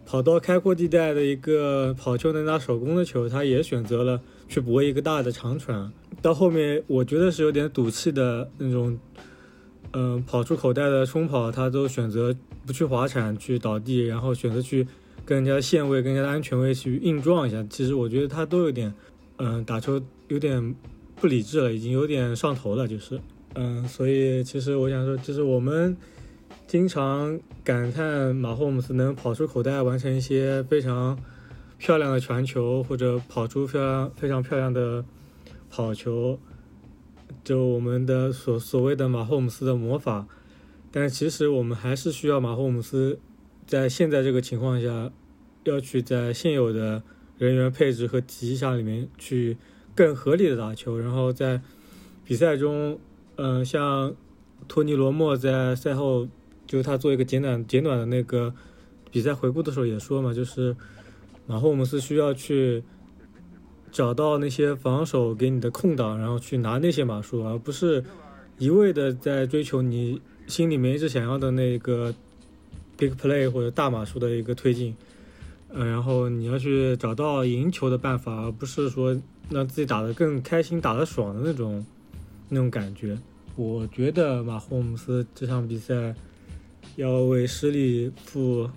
[0.05, 5.89] 跑到开阔地带的一个跑球能拿手工的球，他也选择了去搏一个大的长传。
[6.21, 8.97] 到后面我觉得是有点赌气的那种
[9.93, 14.85] 嗯、跑出口袋的冲跑，他都选择不去滑铲去倒地，然后选择去
[15.25, 17.65] 跟人家线位、跟人家的安全位去硬撞一下。
[17.69, 18.93] 其实我觉得他都有点，
[19.37, 20.75] 嗯、打球有点
[21.15, 23.19] 不理智了，已经有点上头了，就是，
[23.55, 25.95] 嗯、所以其实我想说，就是我们
[26.67, 31.17] 经常感叹马霍姆斯能跑出口袋，完成一些非常
[31.77, 35.03] 漂亮的传球，或者跑出漂亮非常漂亮的
[35.69, 36.37] 跑球，
[37.47, 40.27] 就我们的所所谓的马霍姆斯的魔法。
[40.91, 43.19] 但其实我们还是需要马霍姆斯
[43.65, 45.09] 在现在这个情况下，
[45.63, 47.01] 要去在现有的
[47.37, 49.55] 人员配置和体系下里面去
[49.95, 51.61] 更合理的打球，然后在
[52.25, 52.99] 比赛中，
[53.37, 54.13] 嗯、像
[54.67, 56.27] 托尼罗莫在赛后
[56.65, 58.53] 就他做一个简短简短的那个
[59.09, 60.75] 比赛回顾的时候也说嘛，就是
[61.45, 62.83] 马霍姆斯需要去
[63.97, 68.03] 找到那些防守给你的空档，然后去拿那些码数，而不是
[68.59, 72.13] 一味的在追求你心里面一直想要的那个
[72.95, 74.95] big play 或者大码数的一个推进。
[75.69, 81.83] 嗯，然后你要去找到赢球的办法，而不是说让自己打得更开心、打得爽的那种
[82.49, 83.17] 那种感觉。
[83.55, 86.13] 我觉得马霍姆斯这场比赛
[86.97, 88.69] 要为失利负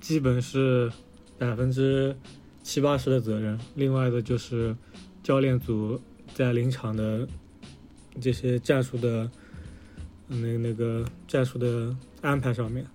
[0.00, 0.90] 基本是
[1.38, 2.16] 百分之
[2.62, 4.74] 七八十的责任，另外的就是
[5.22, 6.00] 教练组
[6.34, 7.26] 在临场的
[8.20, 9.30] 这些战术的
[10.28, 12.86] 那那个战术的安排上面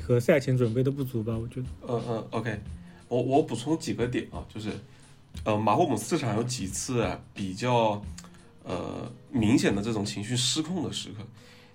[0.00, 1.66] 和赛前准备的不足吧，我觉得。
[1.88, 2.60] 嗯嗯，OK，
[3.08, 4.70] 我我补充几个点啊，就是，
[5.44, 8.02] 呃，马霍姆斯场有几次比较
[8.64, 11.26] 呃明显的这种情绪失控的时刻。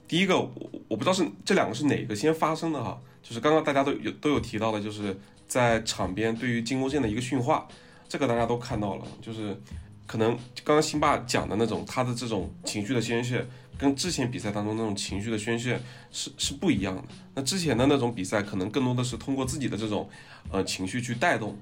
[0.07, 0.51] 第一个，我
[0.87, 5.15] 我不知道是这两个是哪个先发生的哈，就是刚刚大家都有都有提到的，就是
[5.47, 7.67] 在场边对于进攻线的一个训话，
[8.07, 9.59] 这个大家都看到了，就是
[10.05, 10.29] 可能
[10.63, 13.45] 刚刚辛巴讲的那种他的这种情绪的宣泄，
[13.77, 15.77] 跟之前比赛当中那种情绪的宣泄
[16.09, 17.03] 是是不一样的。
[17.35, 20.09] 那之前的那种比赛，可能更多的是通过自己的这种
[20.49, 21.57] 呃情绪去带动，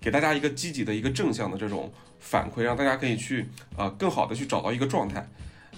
[0.00, 5.26] 给大家一个积极的一个正向的这种反馈，让大家可以去呃更好的去找到一个状态。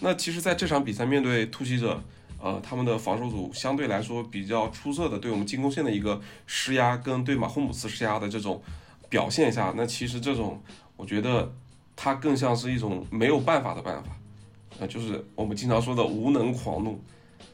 [0.00, 2.02] 那其实在这场比赛面对突袭者，
[2.40, 8.62] 呃，他们的防守组相对来说比较出色的对我们进攻线的一个施压，跟对马霍姆斯施压的这种
[9.08, 10.62] 表现下，那其实这种
[10.96, 11.52] 我觉得
[11.96, 14.10] 它更像是一种没有办法的办法，
[14.78, 17.00] 呃，就是我们经常说的无能狂怒。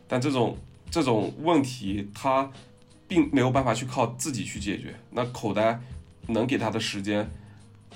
[0.06, 0.56] 但这种
[0.90, 2.50] 这种问题，他
[3.08, 4.94] 并没有办法去靠自己去解决。
[5.10, 5.80] 那口袋
[6.26, 7.28] 能给他的时间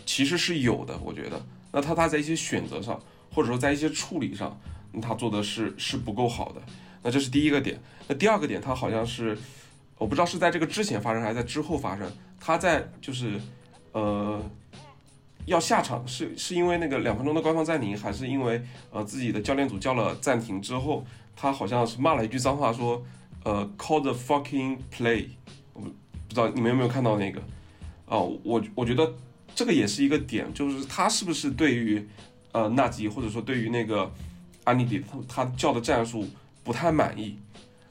[0.07, 1.45] 其实是有的，我觉得。
[1.71, 2.99] 那他他在一些选择上，
[3.31, 4.59] 或者说在一些处理上，
[5.01, 6.63] 他做的是是不够好的。
[7.03, 7.81] 那这是第一个点。
[8.09, 9.37] 那第二个点，他好像是
[9.97, 12.11] 我不知道是在这个之前发生还是在之后发生。
[12.41, 13.41] 他在就是
[13.93, 14.43] 呃
[15.47, 21.05] 要下场是是因为那个两分钟的官方暂停，还是因为呃自己的教练组叫了暂停之后，
[21.37, 23.05] 他好像是骂了一句脏话说，
[23.45, 25.27] 呃 call the fucking play。
[25.75, 25.91] 我不
[26.29, 27.41] 知道你们有没有看到那个
[28.07, 29.15] 啊、我我觉得
[29.55, 32.09] 这个也是一个点，就是他是不是对于
[32.53, 34.11] 呃纳吉或者说对于那个
[34.65, 36.27] 安妮迪他他叫的战术
[36.65, 37.39] 不太满意。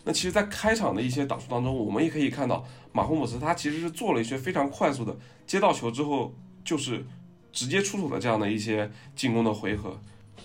[0.04, 5.13] 那其实，在开场的一些打数当中，我们也可以看到马洪姆斯他其实是做了一些非常快速的
[5.46, 7.06] 接到球之后就是
[7.52, 10.00] 直接出手的这样的一些进攻的回合。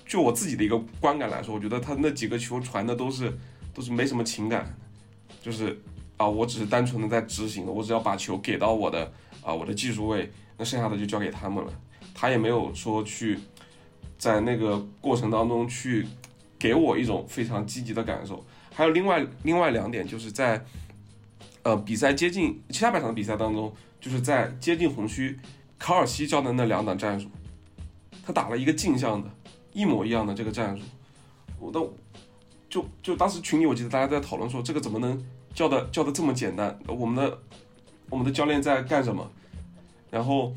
[0.05, 3.33] 就我自己的一个观感来说，我觉得他那几个球传的都是
[3.73, 4.77] 都是没什么情感，
[5.41, 5.81] 就是
[6.17, 9.11] 啊，我只是单纯的在执行，我只要把球给到我的
[9.43, 11.73] 啊我的技术位，那剩下的就交给他们了。
[12.13, 13.39] 他也没有说去
[14.23, 16.07] 在那个过程当中去
[16.57, 18.41] 给我一种非常积极的感受。
[18.73, 20.65] 还有另外另外两点，就是在
[21.65, 25.37] 呃比赛接近其他半场的比赛当中，就是在接近红区，
[25.77, 27.29] 卡尔西教的那两档战术，
[28.25, 29.29] 他打了一个镜像的，
[29.73, 30.85] 一模一样的这个战术，
[31.59, 31.93] 我都
[32.71, 35.21] 就就当时群里我记得大家在讨论说这个怎么能
[35.53, 36.79] 教的教的这么简单？
[36.87, 37.39] 我们的
[38.09, 39.29] 我们的教练在干什么？
[40.13, 40.55] 然后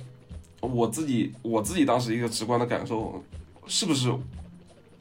[0.61, 3.23] 我自己我自己当时一个直观的感受，
[3.67, 4.13] 是不是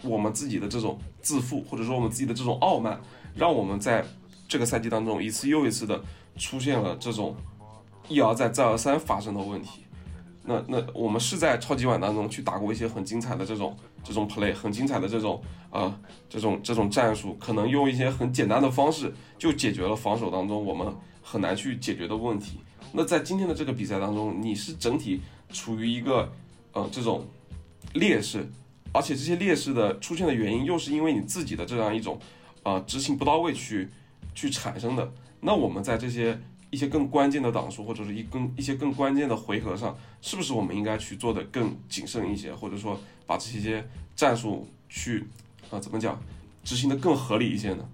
[0.02, 3.00] 我们自己的这种自负，或者说我们自己的这种傲慢，
[3.34, 4.04] 让我们在
[4.48, 6.02] 这个赛季当中一次又一次的
[6.36, 7.34] 出现了这种
[8.08, 9.80] 一而再再而三发生的问题。
[10.46, 15.98] 那那我们是在超级碗当中去打过一些很精彩的这种这种 play，很精彩的这种啊、
[16.28, 20.86] 这种这种战术，可能用一些很简单的方式就解决了防守当中我们
[21.22, 22.58] 很难去解决的问题。
[22.92, 26.30] 那在今天的这个比赛当中，你是整体处于一个
[26.72, 27.26] 呃这种
[27.92, 28.48] 劣势，
[28.92, 32.18] 而且这些劣势的出现的原因又是因为你自己的这样一种
[32.62, 33.88] 呃执行不到位去
[34.34, 35.12] 去产生的。
[35.40, 45.24] 那我们在这些一些更关键的档数，或者是一更一些更关键的回合上，是不是我们应该去做的更谨慎一些，或者说把这些战术去
[45.70, 46.20] 呃怎么讲，
[46.64, 47.88] 执行的更合理一些呢？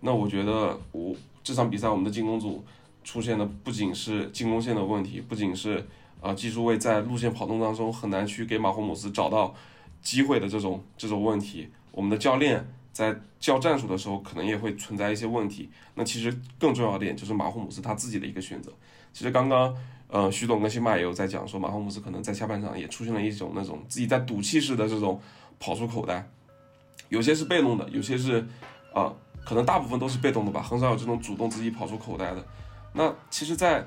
[0.00, 2.64] 那我觉得我这场比赛我们的进攻组
[3.02, 5.86] 出现的不仅是进攻线的问题，不仅是
[6.22, 9.54] 啊技术位在路线跑动当中很难去给马霍姆斯找到
[10.00, 15.68] 机会的这种这种问题，我们的教练在教战术的时候可能也会存在一些问题。
[15.94, 18.72] 那其实更重要的点就是马霍姆斯他自己的一个选择。
[19.12, 19.76] 其实刚刚
[20.08, 25.20] 呃徐总跟辛巴也有在讲说，马霍姆斯可能在下半场也出现了一种那种自己在赌气式的这种
[25.58, 26.26] 跑出口袋，
[27.08, 28.46] 有些是被动的，有些是
[28.94, 29.12] 啊。
[29.44, 32.46] 可能大部分都是被动的吧，很少有这种主动自己跑出口袋的。
[32.92, 33.84] 那其实，在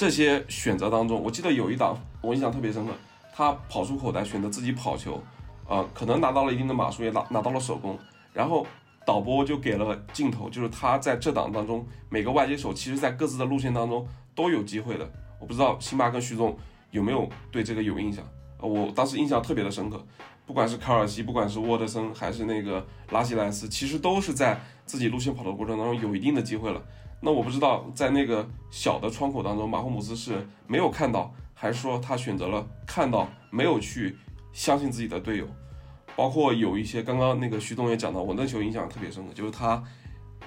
[0.00, 2.92] 这些选择当中，我记得有一档我印象特别深刻，
[3.34, 5.22] 他跑出口袋选择自己跑球，
[5.68, 7.98] 呃，可能拿到了一定的码数，也拿拿到了手攻。
[8.32, 8.66] 然后
[9.04, 15.06] 导播就给了镜头，就是他在这档当中每个外接手，其实在各自的路线当中都有机会的。
[15.38, 16.56] 我不知道辛巴跟徐总
[16.92, 18.24] 有没有对这个有印象？
[18.56, 20.02] 呃，我当时印象特别的深刻。
[20.46, 26.82] 不管是卡尔西，不管是沃德森，还是那个拉希莱斯，其实都是在自己路线跑的过程当中有一定的机会了。
[27.20, 34.16] 那我不知道在那个小的窗口当中，马霍姆斯是没有看到，还是说他选择了看到，没有去
[34.52, 35.46] 相信自己的队友。
[36.16, 39.82] 包括有一些刚刚那个徐总也讲到，我那球印象特别深刻，就是他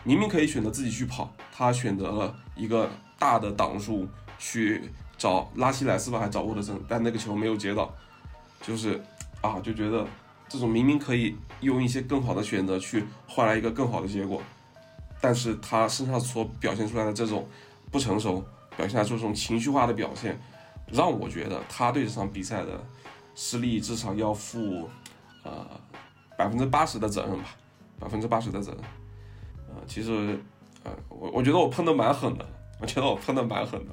[0.04, 4.08] 明明可以选择自己去跑，他选择了一个大的挡数
[4.38, 4.82] 去
[5.18, 7.94] 找拉希莱斯吧，还找沃德森，但那个球没有接到，
[8.62, 9.02] 就是。
[9.44, 10.08] 啊，就觉得
[10.48, 14.42] 这种明明可以用一些更好的选择去换来一个更好的结果，
[15.24, 17.48] 但是他身上所表现出来的这种
[17.90, 18.44] 不成熟，
[18.76, 20.38] 表现出这种情绪化的表现，
[20.92, 22.78] 让我觉得他对这场比赛的
[23.34, 24.90] 失利至少要负
[25.44, 25.66] 呃
[26.38, 27.56] 百分之八十的责任吧，
[27.98, 28.82] 百分之八十的责任。
[29.70, 30.38] 呃，其实
[30.84, 32.46] 呃我我觉得我喷的蛮狠的，
[32.82, 33.92] 我觉得我喷的蛮狠的，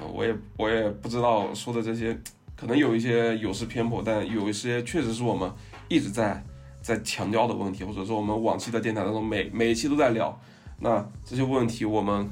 [0.00, 2.20] 呃，我也我也不知道说的这些。
[2.56, 5.48] 可能有一些有失偏颇，但有一些确实是我们
[5.86, 6.44] 一直在
[6.80, 10.38] 在强调的问题，或者说我们往期的电台当中每每一期都在聊。
[10.78, 12.30] 那这些问题我们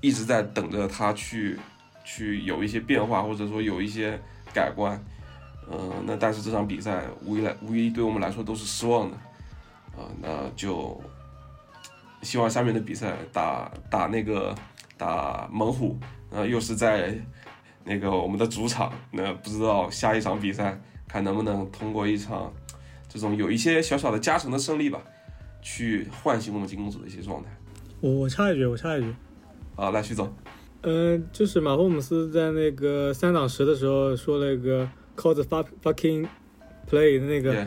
[0.00, 1.58] 一直在等着它去
[2.04, 4.20] 去有一些变化，或者说有一些
[4.52, 5.02] 改观。
[5.70, 9.16] 嗯，那但是这场比赛无疑来无疑对我们来说都是失望的。
[9.96, 11.00] 啊，那就
[12.22, 14.54] 希望下面的比赛打打那个
[14.96, 15.98] 打猛虎，
[16.30, 17.14] 呃，又是在。
[17.88, 22.52] 那个我们的主场，那不知道下一场比赛看能不能通过一场
[23.16, 25.02] 这种有一些小小的加成的胜利吧，
[25.62, 27.48] 去唤醒我们进攻组的一些状态。
[28.00, 29.12] 我我插一句，我插一句。
[29.74, 30.30] 啊，来徐总。
[30.82, 35.42] 嗯，就是马霍姆斯在那个三档十的时候说了一个 “call the
[35.82, 36.28] fucking
[36.88, 37.66] play” 的那个。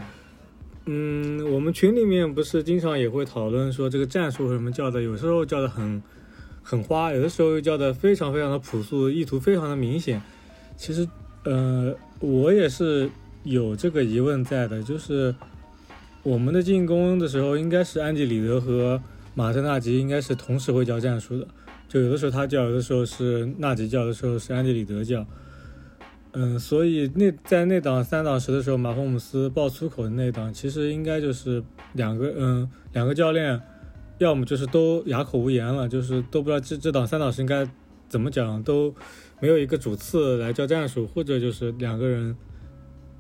[0.86, 6.02] 嗯，我们群里面不是经常也会讨论说这个战术什么叫的，有时候叫的很。
[6.62, 10.22] 很花，有的时候又叫的非常非常的朴素，意图非常的明显。
[10.78, 11.08] 其实，
[11.44, 13.10] 呃，我也是
[13.50, 15.34] 有这个疑问在的，就是
[16.22, 19.02] 我们的进攻的时候，应该是安迪里德和
[19.34, 21.48] 马特纳吉应该是同时会教战术的，
[21.88, 25.26] 就有的时候他教，有的时候是纳吉教，的时候是安迪里德教。
[26.34, 33.60] 嗯，所以那在那档三档十的时候，马霍姆斯爆粗口的那档，其实应该就是两个嗯两个教练。
[34.20, 37.66] 要么就是都哑口无言了，就是都不知道这这档三档是应该
[38.10, 38.94] 怎么讲，都
[39.40, 42.36] 没有一个主次来教战术，或者就是两个人，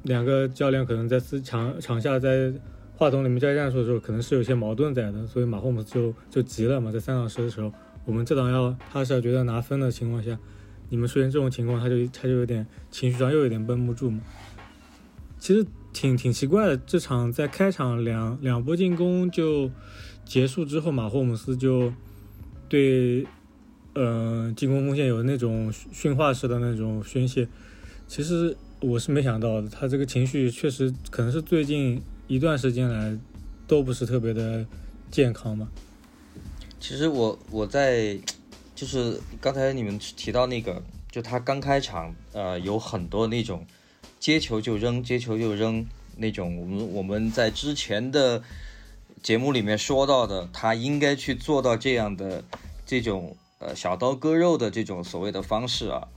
[0.04, 2.54] 两个教练可能在私场场下在
[2.96, 7.72] 话筒里面在战术的时候，可能是有些矛盾在的，所以马霍姆斯就就急了嘛，在三档时的时候，
[8.06, 10.38] 我们这档要他是要觉得拿分的情况下，
[10.90, 14.22] 你们出现这种情况，他就他就有点情绪上又有点绷不住嘛。
[15.38, 19.70] 其实挺挺奇怪的，这场在开场两两波进攻就。
[20.26, 21.92] 结束之后，马霍姆斯就
[22.68, 23.26] 对，
[23.96, 27.48] 呃，进攻锋线有那种训话式的那种宣泄。
[28.06, 33.18] 其实我是没想到的，他这个情绪确实可能是最近一段时间来
[33.68, 34.66] 都不是特别的
[35.12, 35.68] 健康嘛。
[36.80, 38.18] 其实我我在
[38.76, 43.66] 就是刚才你们提到那个，就他刚开场，呃，有很多那种
[44.20, 45.86] 接球就扔，接球就扔
[46.18, 46.58] 那种。
[46.58, 48.44] 我们我们在之前的。
[49.22, 52.42] 节目里面说到的，他应该去做到这样的
[52.86, 56.08] 这种呃小刀割肉的这种所谓的方式啊，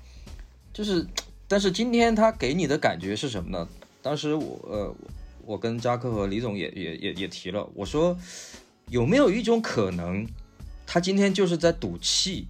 [0.72, 1.04] 就是，
[1.46, 3.68] 但是今天他给你的感觉是什么呢？
[4.00, 4.94] 当时我呃
[5.44, 8.16] 我跟扎克和李总也也也也提了，我说
[8.88, 10.26] 有没有一种可能，
[10.86, 12.46] 他今天就是在赌气，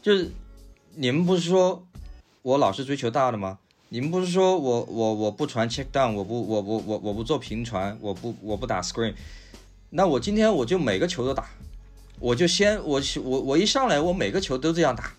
[0.00, 0.30] 就是
[0.94, 1.86] 你们不是说
[2.42, 3.58] 我老是追求大的吗？
[3.88, 9.14] 你们不是说我我我不传 check down，我不我我我我不做平传，我不我不打 screen，
[9.90, 11.48] 那我今天我就每个球都打，
[12.18, 15.12] 我就先我我我一上来我每个球都这样打，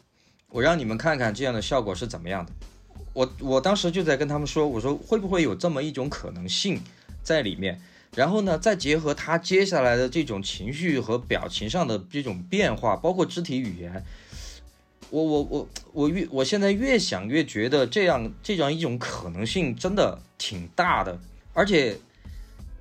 [0.51, 2.51] 我让你们看看这样的效果是怎么样的。
[3.13, 6.81] 我我当时就在跟他们说，我说会不会有这么一种可能性
[7.23, 7.81] 在里面？
[8.15, 14.03] 然后呢，再结合他接下来的这种情绪和表情上的这种变化，包括肢体语言，
[15.09, 21.19] 我我我我越我现在越想越觉得这样这样一种可能性真的挺大的，
[21.53, 21.99] 而且。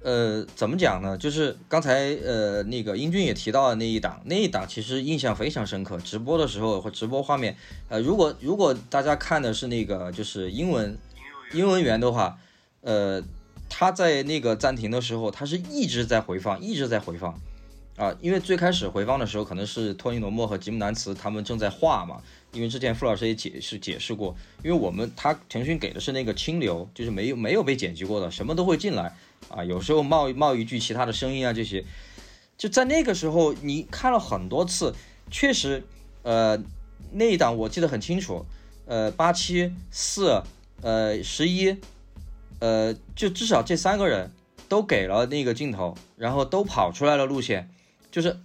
[0.06, 1.18] 呃，怎么讲呢？
[1.18, 5.98] 就是刚才呃，那个英俊也提到了那一档，那一档其实印象非常深刻。
[5.98, 7.56] 直播的时候或直播画面，
[7.88, 10.96] 呃，如果如果大家看的是那个就是英文
[11.52, 12.38] 英文源的话，
[12.82, 13.20] 呃，
[13.68, 17.36] 他在那个暂停的时候，他是一直在回放，一直在回放
[17.96, 18.14] 啊。
[18.20, 22.22] 因为最开始回放的时候，可能是托尼·罗莫和吉姆·南茨他们正在画嘛。
[22.52, 29.12] 因为之前傅老师也解释解释过，因为我们他腾讯给的是那个清流，就是没有没有被剪辑过的，什么都会进来。
[29.48, 31.84] 啊，有时候冒冒一句其他的声音啊，这些
[32.58, 34.94] 就在那个时候你看了很多次，
[35.30, 35.84] 确实，
[36.22, 36.60] 呃，
[37.12, 38.44] 那一档我记得很清楚，
[38.86, 40.42] 呃，八七四，
[40.82, 41.76] 呃，十一，
[42.58, 44.32] 呃，就至少这三个人
[44.68, 47.70] 都给了那个镜头，然后都跑出来了路线，
[48.10, 48.36] 就是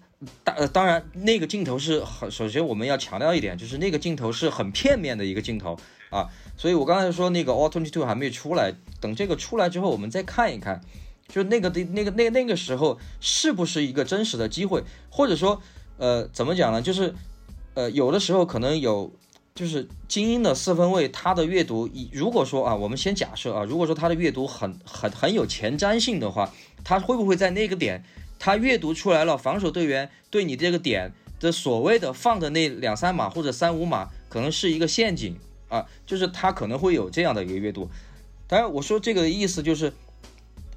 [0.43, 5.79] 当当然那个镜头是很，首先我们要强调一点，就是那个镜头是很片面的一个镜头
[6.09, 6.29] 啊。
[6.57, 10.81] 所以，我刚才说那个 All Twenty Two 还没出来，等这个出来之后，我们再看一看，
[11.27, 15.61] 就那个的、那个、那、那个时候是不是一个真实的机会，或者说，
[15.97, 16.81] 呃，怎么讲呢？
[16.81, 17.15] 就是，
[17.73, 19.11] 呃，有的时候可能有，
[19.55, 28.03] 就是精英的四分卫，他的阅读，如果说啊，我们先假设啊，如果说他的阅读很、很、很有前瞻性的话，他会不会在那个点，
[28.37, 35.35] 他阅读出来了，防守队员对你这个点的所谓的放的那两三码或者三五码，可能是一个陷阱。
[35.71, 37.89] 啊，就是他可能会有这样的一个阅读，
[38.45, 39.93] 当然我说这个意思就是，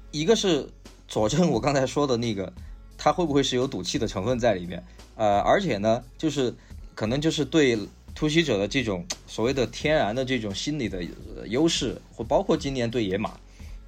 [0.09, 0.69] 一个是
[1.05, 2.53] 佐证我刚才说的那个，
[2.97, 4.81] 他会不会是有赌气的成分在里面？
[5.17, 6.55] 呃，而且呢，就是
[6.95, 7.77] 可能就是对
[8.15, 11.03] 突袭者的这种所谓的天然的这种心理的
[11.47, 13.31] 优势，或包括今年对野马，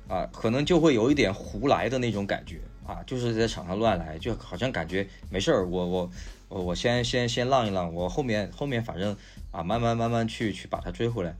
[0.09, 6.11] 啊，可能就会有一点胡来的那种感觉啊，就是在场上乱来，就好像感觉没事儿，我我
[6.49, 9.15] 我我先先先浪一浪，我后面后面反正。
[9.49, 11.33] 啊，慢慢慢慢去去把它追回来，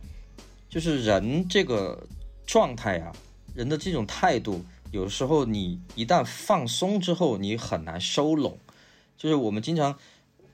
[0.69, 2.07] 就是人这个
[2.47, 3.11] 状态呀，
[3.53, 8.57] 人的这种态度，有时候你一旦放松之后，你很难收拢。
[9.17, 9.99] 就是我们经常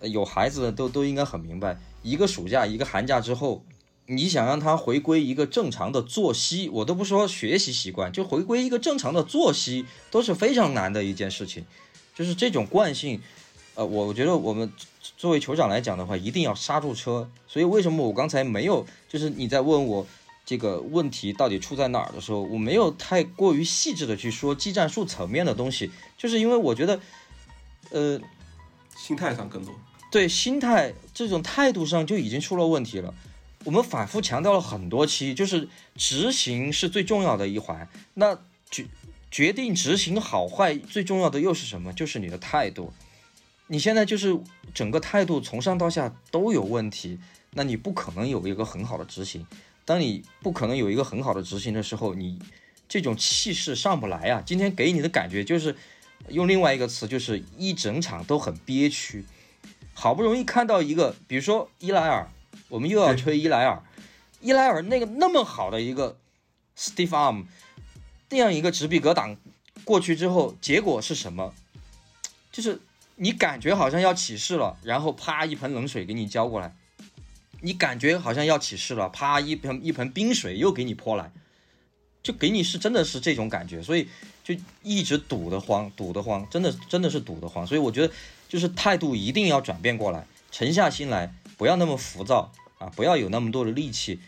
[0.01, 3.63] 有孩子的都都应该很明白，一个暑假一个寒假之后，
[4.07, 11.63] 你想让他回归一个正常的作息，我都不说学习习惯，就回归一个正常的作息都是非常难的一件事情。
[12.15, 13.21] 就是这种惯性，
[13.75, 14.71] 呃，我觉得我们。
[15.17, 17.29] 作为酋长来讲的话，一定要刹住车。
[17.47, 20.05] 所以为什么我刚才没有，就是你在问我
[20.45, 26.99] 这个问题到底出在哪儿的时候，我没有太过于细致的去说技战术层面的东西，就是因为我觉得，
[27.91, 28.19] 呃，
[28.97, 29.73] 心态上更多。
[30.11, 33.13] 对，心态这种态度上就已经出了问题了。
[33.65, 37.87] 我们反复强调了很多期，就是执行是最重要的一环。
[38.15, 38.37] 那
[38.69, 38.85] 决
[39.29, 41.93] 决定执行好坏最重要的又是什么？
[41.93, 42.91] 就是你的态度。
[43.67, 44.37] 你现在就是
[44.73, 47.17] 整个态度从上到下都有问题，
[47.51, 49.47] 那你不可能有一个很好的执行。
[49.85, 52.39] 当你不可能有一个很好的执行的时候，你
[52.87, 54.43] 这种气势上不来啊！
[54.45, 55.75] 今天给你的感觉就是
[56.27, 59.25] 用另外一个词，就是一整场都很憋屈。
[59.93, 62.29] 好不容易看到一个，比如说伊莱尔，
[62.69, 63.81] 我们又要吹伊莱尔，
[64.41, 66.17] 伊莱尔那个那么好的一个
[66.77, 67.45] stiff arm，
[68.29, 69.37] 那样一个直臂格挡
[69.83, 71.53] 过去之后，结果是什么？
[72.51, 72.81] 就是。
[73.15, 76.75] 你感觉好像要起势了，然后啪一盆冷水给你浇过来，
[77.61, 81.31] 你感觉好像要起势了，啪一盆一盆冰水又给你泼来，
[82.23, 84.09] 就给你是真的是这种感觉，所以
[84.43, 87.65] 就一直堵得慌，堵得慌，真的真的是堵得慌。
[87.67, 88.11] 所以我觉得
[88.49, 94.19] 就是态度一定要转变过来，沉下心来，不要那么浮躁啊，不要有那么多的力气，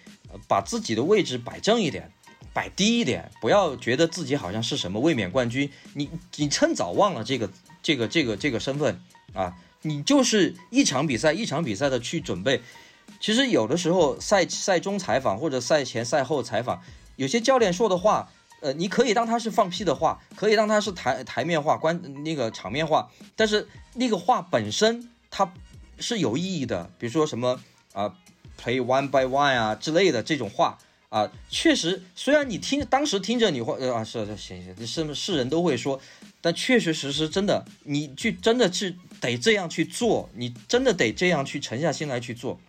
[0.47, 2.11] 把自己的位置摆正一点，
[2.53, 7.49] 摆低一点，不要觉得自己好像是什么卫冕冠军，你你趁早忘了这个。
[7.85, 8.99] 这个这个这个身份
[9.35, 12.63] 啊，你就是一场比赛一场比赛的去准备。
[13.19, 16.81] 其实有的时候赛赛中采访或者赛前赛后采访，
[17.15, 18.27] 有些教练说的话，
[18.61, 25.53] 呃，你可以当他是放屁的话，可以当他是台台面话、关那个场面话，但是那个话本身它
[25.99, 26.89] 是有意义的。
[26.97, 27.59] 比如说什么
[27.93, 28.15] 啊
[28.59, 30.79] ，play one by one 啊之类的这种话
[31.15, 36.01] 啊，确实虽然你听当时听着你会啊是是行行是是人都会说。
[36.41, 42.59] 但确确实实，真的，你去真的是得这样去做，你真的得这样去沉下心来去做。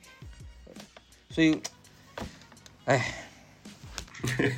[1.28, 1.61] 所以，
[2.86, 3.14] 哎，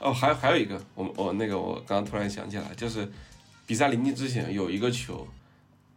[0.00, 3.10] 哦，还还有一个，我我那个我刚刚突然想起来，就是
[3.66, 5.26] 比赛临近之前有一个球，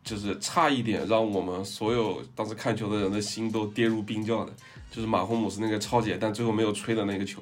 [0.02, 4.54] 就是差一点让我们所有当时看球的人的心都跌入冰窖的，
[4.92, 7.42] 就是马洪姆斯那个超解，但最后没有吹的那个球。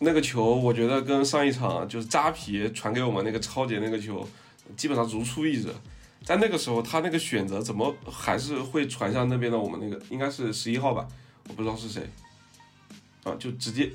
[0.00, 4.26] 那个球，我觉得跟上一场就是扎皮传给我们那个超解那个球，
[4.76, 5.74] 基本上如出一辙。
[6.24, 11.06] 在那个时候，他那个选择怎么还是会传向那边的我们那个应该是十一号吧，
[11.48, 12.02] 我不知道是谁，
[13.24, 13.90] 啊，就直接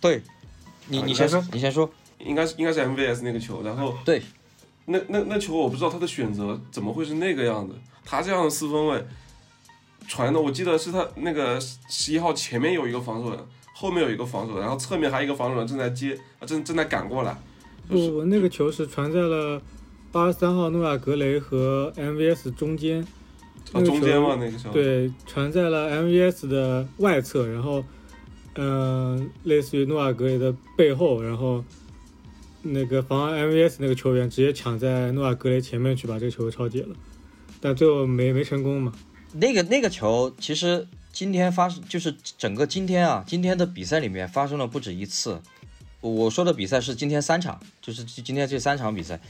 [0.00, 0.20] 对，
[0.88, 1.88] 你啊你先说，你先说。
[2.18, 4.20] 应该是应该是 MVS 那个球，然后对，
[4.86, 7.72] 那那那球我不知道他的选择怎么会是那个样子，
[8.04, 9.04] 他这样的四分位
[10.08, 13.38] 传的，我记得是他那个十一号前面有一个防守人，
[13.74, 17.36] 后面有一个防守人，然后侧面还有一个防守人正在接，啊正正在赶过来，
[17.90, 19.60] 就是不不，那个球是传在了
[20.10, 23.06] 八十三号诺亚格雷和 MVS 中间，
[23.72, 27.84] 啊中间球嘛那个时候，对，传在了 MVS 的外侧，然后，
[28.54, 31.62] 嗯、类似于诺亚格雷的背后，然后
[32.62, 36.96] 那个防 MVS 那个球员直接抢在诺亚格雷前面去把这个球超解了，
[37.60, 38.90] 但最后没没成功嘛。
[39.32, 45.40] 那个那个球，其实今天发生，就是整个今天啊，今天的比赛里面发生了不止一次。
[46.00, 49.20] 我说的比赛是今天三场，就是今天这三场比赛。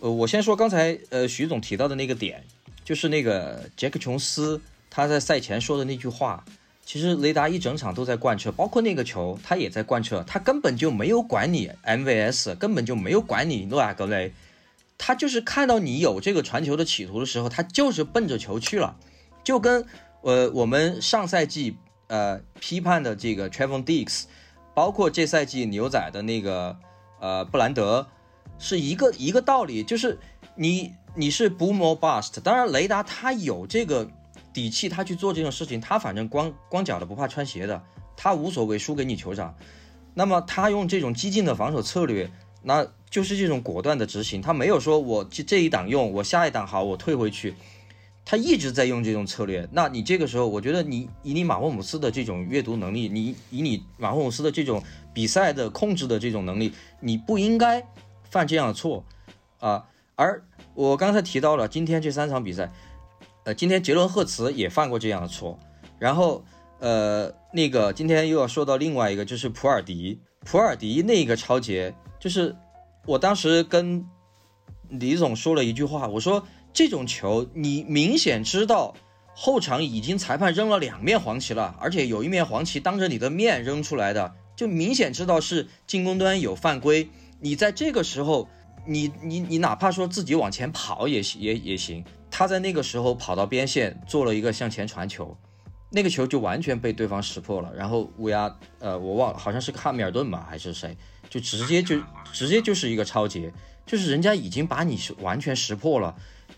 [0.00, 2.42] 呃，我先说刚才呃徐总提到的那个点，
[2.84, 6.44] 就是那个杰克琼斯他在赛前说的那句话，
[6.84, 14.32] 其实雷达一整场都在贯彻，包括那个球他也在贯彻，他根本就没有管你 MVS，根本就没有管你诺亚格雷，
[14.96, 18.96] 他就是看到你有这个传球的企图的时候，他就是奔着球去了。
[19.46, 19.86] 就跟
[20.22, 21.76] 呃我们上赛季
[22.08, 24.24] 呃批判的这个 Trevon Diggs，
[24.74, 26.76] 包括这赛季牛仔的那个
[27.20, 28.08] 呃布兰德，
[28.58, 30.18] 是一个一个道理，就是
[30.56, 32.40] 你你是 boom or bust。
[32.40, 34.10] 当然雷达他有这个
[34.52, 37.80] 底气，他去做这种事情，他反正光光脚的不怕穿鞋的，
[38.16, 39.54] 他无所谓输给你酋长。
[40.12, 42.28] 那么他用这种激进的防守策略，
[42.64, 47.54] 那就是这种果断的执行，他没有说我这这一档用，我下一档好，我退回去。
[48.28, 54.82] 他一直在用这种策略，那你这个时候，我觉得你以你马霍姆斯的这种阅读能力，你以你马霍姆斯的这种
[55.14, 57.86] 比赛的控制的这种能力，你不应该
[58.24, 59.04] 犯这样的错
[59.60, 59.86] 啊。
[60.16, 60.42] 而
[60.74, 62.68] 我刚才提到了今天这三场比赛，
[63.44, 65.56] 呃，今天杰伦赫茨也犯过这样的错，
[66.00, 66.44] 然后
[66.80, 72.56] 呃，那个今天又要说到另外一个，就是普尔迪，普尔迪那个超节，就是
[73.06, 74.04] 我当时跟
[74.88, 76.44] 李总说了一句话，我说。
[76.76, 78.94] 这种球，你明显知道
[79.34, 87.08] 后场已经裁判扔了两面黄旗了，而且有一面黄旗当着你的面扔出来的，就明显知道是进攻端有犯规。
[87.40, 88.46] 你在这个时候，
[88.86, 92.04] 你你你哪怕说自己往前跑也行也也行。
[92.30, 95.34] 他在那个时候跑到边线做了一个向前传球，
[95.90, 97.72] 那个球就完全被对方识破了。
[97.74, 100.94] 然后乌鸦，呃，我忘了，好像是个汉密尔顿吧，还是谁，
[101.30, 101.98] 就直接就
[102.34, 103.50] 直接就是一个超截，
[103.86, 106.14] 就是人家已经把你是完全识破了。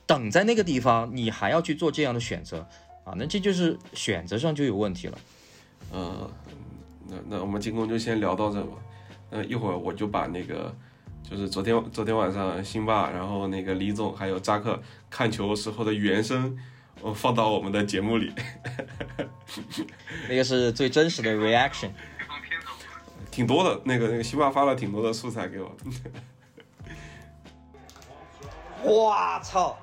[0.09, 2.66] 等在那个地方，你还要去做这样的选择
[3.04, 3.12] 啊？
[3.14, 5.18] 那这就是选择上就有问题了。
[5.92, 6.30] 嗯，
[7.06, 8.72] 那那我们进攻就先聊到这吧。
[9.30, 10.74] 那一会儿我就把那个，
[11.22, 16.59] 就是昨天昨天晚上辛巴，然后那个李总还有扎克看球时候的原声，
[17.02, 18.32] 我放到我们的节目里。
[20.26, 21.90] 那个是最真实的 reaction，
[23.30, 25.70] 挺多的，那个那个辛巴发了挺多的素材给我。
[28.82, 29.76] 我操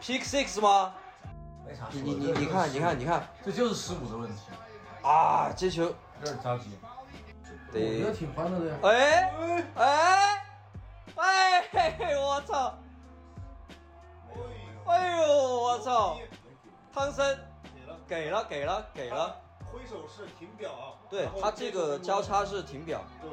[0.00, 0.94] ！Pick six 吗？
[1.66, 4.42] 没啥你你你你看你看你看这就是失误的问题，
[5.02, 5.52] 啊！
[5.54, 6.78] 这球有点着急。
[7.70, 8.76] 我觉得得挺欢乐的呀。
[8.82, 9.32] 哎
[9.76, 10.42] 哎
[11.16, 12.16] 哎！
[12.16, 12.78] 我操！
[14.86, 16.16] 哎呦我操！
[16.94, 17.38] 汤森
[18.06, 19.36] 给了给了给了，
[19.70, 23.30] 挥手是停表，对他这个交叉是停表，对，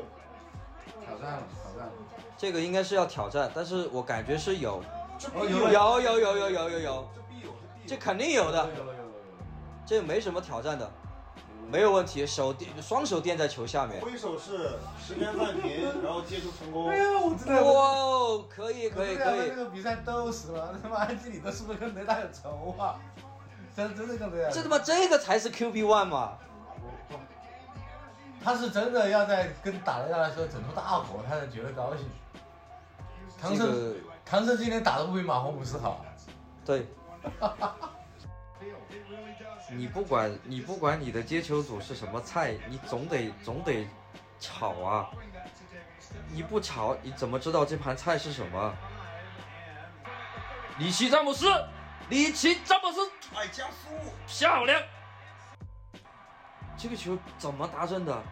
[1.06, 1.94] 挑战了，挑战了。
[2.38, 4.84] 这个应该是要挑战，但是我感觉是有
[5.34, 9.06] 有有有有有有有有，这必有，这必这肯定有的，有有有有有。
[9.86, 10.92] 这没什么挑战的，
[11.70, 16.90] 没有问题，手垫双手垫在球下面，挥手是十边暂停，然后接球成功。
[16.90, 23.00] 哎呀，我真的哇哦，可以可以可这以，个比赛逗死了，他妈安吉里德是不是跟雷达有仇啊？
[23.76, 26.38] 真真的跟雷达，这他妈这个才是 QB one 嘛，
[28.44, 32.06] 他是真的要在跟打雷达的时候整出大火，他才觉得高兴。
[33.40, 33.96] 唐僧、这个
[34.26, 36.04] 唐僧今天打的不比马洪姆斯好，
[36.66, 36.88] 对。
[39.72, 43.88] 你不管你不管你的接球组是什么菜，你总得总得
[44.40, 45.10] 炒啊！
[46.32, 48.74] 你不炒，你怎么知道这盘菜是什么？
[50.78, 51.52] 里奇詹姆斯，
[52.10, 53.00] 里奇詹姆斯，
[53.36, 53.90] 哎，加速！
[54.28, 54.82] 漂亮！
[56.78, 58.24] 这个球怎么达阵的？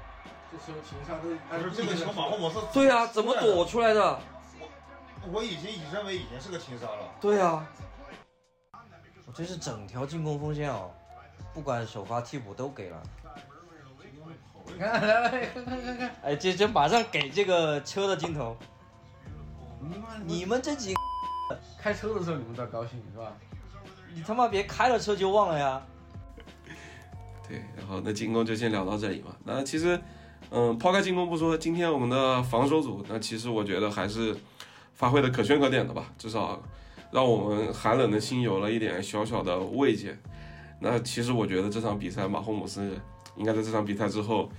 [0.52, 3.66] 这球情商都但是这个球马霍姆斯对啊，怎么躲？
[3.66, 4.20] 出来的？
[5.32, 7.16] 我已经已认为已经是个轻伤了。
[7.22, 7.66] 对啊，
[9.26, 10.92] 我这是整条进攻锋线哦，
[11.54, 13.04] 不管首发替补都给了。
[14.66, 18.58] 你看来来看看看看，哎这，这马上给这个车的镜头。
[20.26, 20.94] 你们这几，
[21.78, 23.34] 开车的时候你们倒高兴是吧？
[24.14, 25.82] 你他妈别开了车就忘了呀！
[27.48, 29.36] 对，然后那进攻就先聊到这里嘛。
[29.44, 30.00] 那其实，
[30.50, 34.34] 嗯，抛开进攻不说，今天我们的防守组，那其实我觉得还是
[34.94, 36.62] 发挥的可圈可点的吧，至少
[37.12, 40.18] 让我们寒冷的心有了一点小小的慰藉。
[40.80, 42.96] 那其实我觉得这场比赛，马霍姆斯
[43.36, 44.50] 应该在这场比赛之后，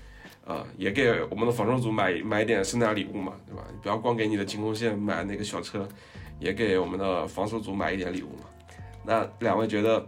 [0.46, 3.62] 呃，也给我们的防守组买买点圣诞礼物嘛，对吧？
[3.70, 5.86] 你不要光给你的进攻线买那个小车，
[6.38, 8.44] 也给我们的防守组买一点礼物嘛。
[9.04, 10.06] 那两位觉得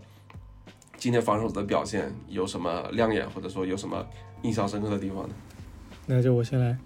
[0.96, 4.04] 今天防守组的表现有什么亮眼，或者说有什么
[4.42, 5.34] 印象深刻的地方呢？
[6.06, 6.78] 那就我先来。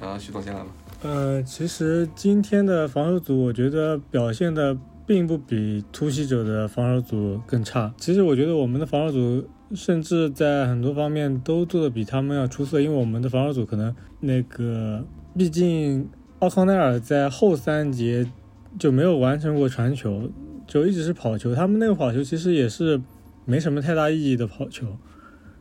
[0.00, 0.66] 啊，徐总先来吧。
[1.02, 7.92] 呃，其实今天的防守组，我觉得表现的并不比突袭者的防守组更差。
[7.96, 15.04] 其实我觉得我们的防守组甚至在很多方面都做的比他们要出色，因为我们的防守组可能那个，
[15.36, 18.30] 毕竟奥康奈尔在后三节
[18.78, 20.30] 就没有完成过传球，
[20.68, 21.52] 就一直是跑球。
[21.52, 23.02] 他们那个跑球其实也是
[23.44, 24.86] 没什么太大意义的跑球，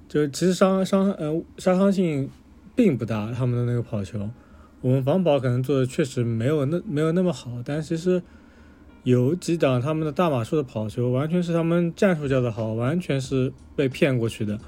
[0.07, 2.29] 就其实伤伤呃杀伤性
[2.75, 4.29] 并不大，他们的那个跑球。
[4.81, 8.21] 我们防保可能做的确实没有那没有那么好，但其实
[9.03, 14.59] 有几档他们的大码数的跑球，完全是他们战术教的好，完全是被骗过去的。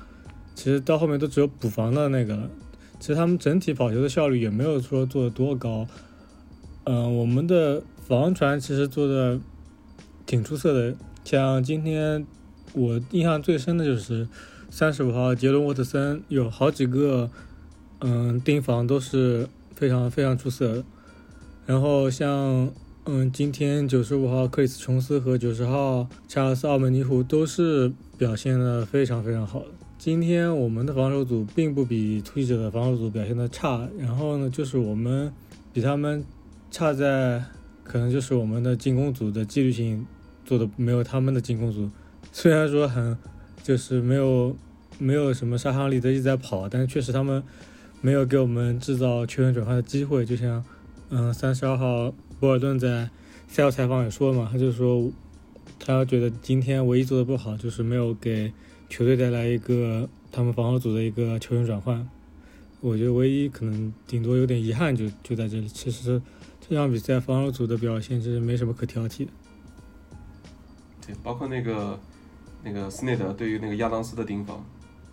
[0.56, 2.50] 其实到后面都只有补防的那个了。
[3.00, 5.88] 其实他们整体跑球的效率也没有说做的多高。
[6.86, 9.40] 嗯、我们的防传其实做的
[10.26, 12.26] 挺出色的，像今天
[12.74, 14.28] 我印象最深的就是
[14.70, 17.30] 三十五号杰伦沃特森有好几个
[18.00, 20.84] 嗯盯防都是非常非常出色。
[21.66, 22.72] 然后像
[23.06, 29.68] 嗯今天九十五号克里斯琼斯和九十号查尔斯奥门尼胡都是表现的非常非常好的。
[29.98, 35.32] 今天我们的防守组并不比突袭者的防守组表现的差，然后呢，就是我们
[35.72, 36.24] 比他们
[36.70, 37.42] 差在
[37.86, 40.06] 可能就是我们的进攻组的纪律性
[40.44, 41.90] 做的没有他们的进攻组，
[42.34, 43.18] 虽然说很
[43.62, 44.54] 就是没有
[45.00, 47.42] 没有什么杀伤力的一直在跑，但确实他们
[48.04, 50.26] 没有给我们制造球员转换的机会。
[50.26, 50.62] 就像
[51.10, 53.10] 嗯三十二号博尔顿在
[53.48, 55.10] 赛后采访也说了嘛，他就说
[55.80, 58.52] 他觉得今天唯一做的不好就是没有给
[58.90, 62.06] 球队带来一个他们防守组的一个球员转换。
[62.82, 65.68] 我觉得唯一可能顶多有点遗憾就就在这里。
[65.70, 66.22] 其实
[66.60, 69.32] 这场比赛防守组的表现其实没什么可挑剔的。
[71.06, 71.98] 对，包括那个
[72.62, 74.66] 那个斯内德对于那个亚当斯的盯防，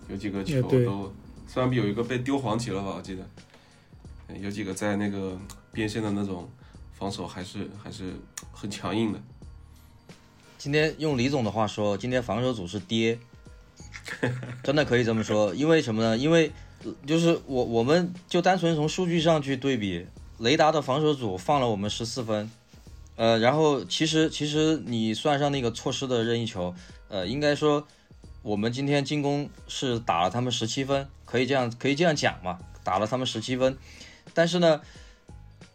[0.08, 1.12] 有几个球都，
[1.52, 5.36] 虽然有一个被丢黄旗了吧，我记得，有几个在那个
[5.72, 6.48] 边线的那种
[6.96, 8.14] 防守还是还是
[8.52, 9.20] 很强硬的。
[10.56, 13.18] 今天用李总的话说，今天防守组是爹，
[14.62, 15.52] 真的可以这么说。
[15.52, 16.16] 因为什么呢？
[16.16, 16.52] 因为
[17.04, 20.06] 就是我我们就单纯从数据上去对比，
[20.38, 22.48] 雷达的防守组放了我们十四分，
[23.16, 26.72] 呃，然后其实其实你算上那个错失的任意球，
[27.08, 27.84] 呃，应该说
[28.42, 33.76] 我们今天进攻是打了他们十七分，可以这样可以这样讲嘛，打了他们十七分，
[34.32, 34.80] 但是呢，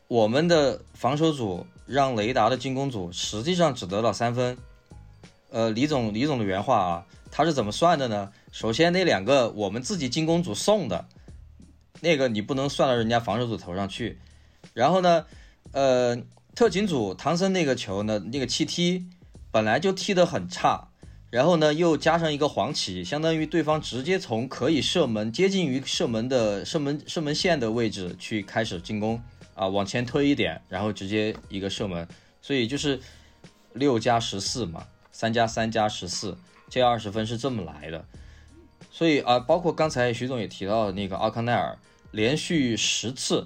[0.07, 4.57] 我们的防守组让雷达的进攻组实际上只得了三分。
[5.51, 8.31] 呃，李总李总的原话啊，他是怎么算的呢？
[8.51, 11.05] 首先那两个我们自己进攻组送的，
[12.01, 14.19] 那个你不能算到人家防守组头上去。
[14.73, 15.25] 然后呢，
[15.71, 16.17] 呃，
[16.55, 19.05] 特勤组唐僧那个球呢，那个气踢
[19.51, 20.89] 本来就踢得很差，
[21.35, 29.21] 然后呢又加上一个黄旗，相当于对方直接从可以射门接近于射门的射门射门线的位置去开始进攻
[29.53, 32.07] 啊，往前推一点，然后直接一个射门，
[32.41, 33.01] 所以就是
[33.73, 34.87] 六加十四嘛。
[35.11, 36.37] 三加三加十四，
[36.69, 38.05] 这二十分是这么来的。
[38.89, 41.77] 所以啊，包括刚才徐总也提到的那个奥康奈尔，
[42.11, 43.45] 连续十次，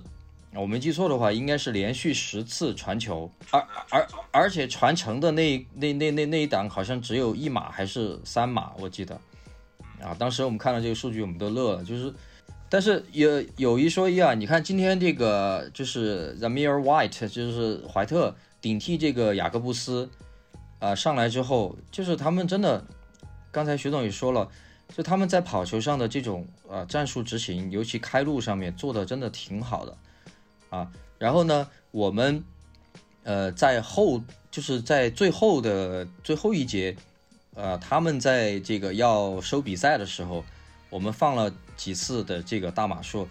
[0.56, 9.20] 我没记错的话，应该是连续十次传球，而而而且传承的那那那那那一档好像只有一码还是三码，我记得。
[10.02, 12.14] 啊，当时我们看到这个数据，我们都乐了，就是。
[12.72, 20.08] 但是有有一说一啊，你看今天这个就是 Zamir White，就是怀特顶替这个雅各布斯，
[20.78, 22.86] 啊、上来之后，就是他们真的，
[23.52, 24.48] 刚才徐总也说了，
[24.96, 29.98] 就他们在跑球上的这种呃战术执行，尤其开路上面做的真的挺好的，
[30.70, 32.44] 啊，然后呢，我们
[33.24, 36.96] 呃在后就是在最后的最后一节，
[37.56, 40.44] 呃，他们在这个要收比赛的时候，
[40.90, 43.28] 我们放了几次的这个大码数，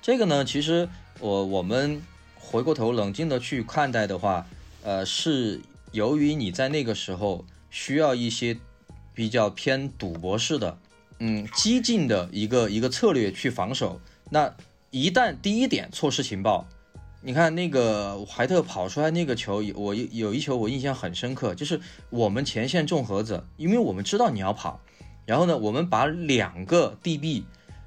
[0.00, 0.88] 这个呢，其实
[1.20, 2.02] 我我们
[2.36, 4.46] 回过头冷静的去看待的话，
[4.82, 5.60] 呃，是
[5.92, 8.58] 由于你在那个时候需要一些
[9.14, 10.78] 比较偏赌博式的，
[11.18, 14.54] 嗯，激进的一个一个策略去防守，那
[14.90, 16.66] 一旦第一点错失情报，
[17.24, 24.80] 你看那个怀特跑出来那个球，我有一球我印象很深刻，就是我们前线重盒子，因为我们知道你要跑，
[25.24, 27.44] 然后呢，我们把两个 DB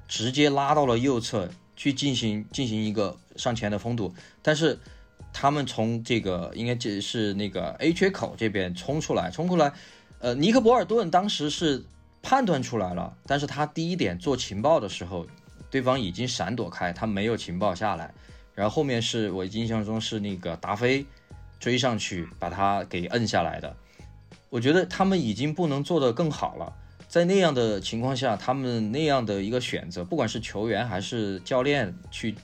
[0.08, 4.78] 直接拉到了右侧去进行进行一个上前的封堵，但是
[5.34, 9.70] 他们从这个应该这是那个 A 缺口这边冲出来，冲出来，
[10.18, 11.84] 呃，尼克博尔顿当时是
[12.22, 15.26] 判断出来了，但是他第一点做情报的时候，
[15.70, 18.14] 对方已经闪躲开，他没有情报下来，
[18.56, 21.06] 然后后面是我印象中是那个达菲
[21.60, 23.76] 追上去把他给摁下来的，
[24.50, 26.74] 我觉得他们已经不能做得更好了。
[27.06, 32.34] 在那样的情况下，他们那样的一个选择，不管是球员还是教练去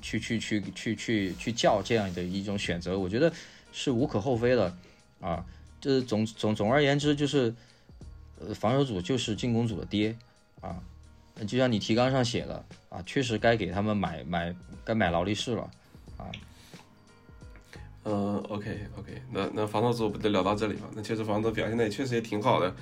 [0.00, 3.32] 去去去去去去叫这样的一种选择，我觉得
[3.72, 4.72] 是无可厚非的
[5.20, 5.44] 啊。
[5.80, 7.54] 这总总总而言之，就是
[8.38, 10.16] 呃，防守组就是进攻组的爹
[10.60, 10.76] 啊。
[11.46, 15.70] 就像你提纲上写的啊，确实该给他们买买该买劳力士了
[16.16, 16.26] 啊。
[18.04, 20.88] 嗯，OK OK，那那防守组就聊到这里吧。
[20.94, 22.74] 那确实防守表现的也确实也挺好的。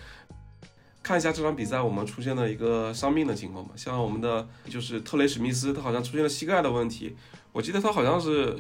[1.03, 7.17] 看一下这场比赛我们出现了一个伤病的情况吧，像我们的就是特雷史密斯，他好像出现了膝盖的问题。
[7.53, 8.57] 我记得他好像是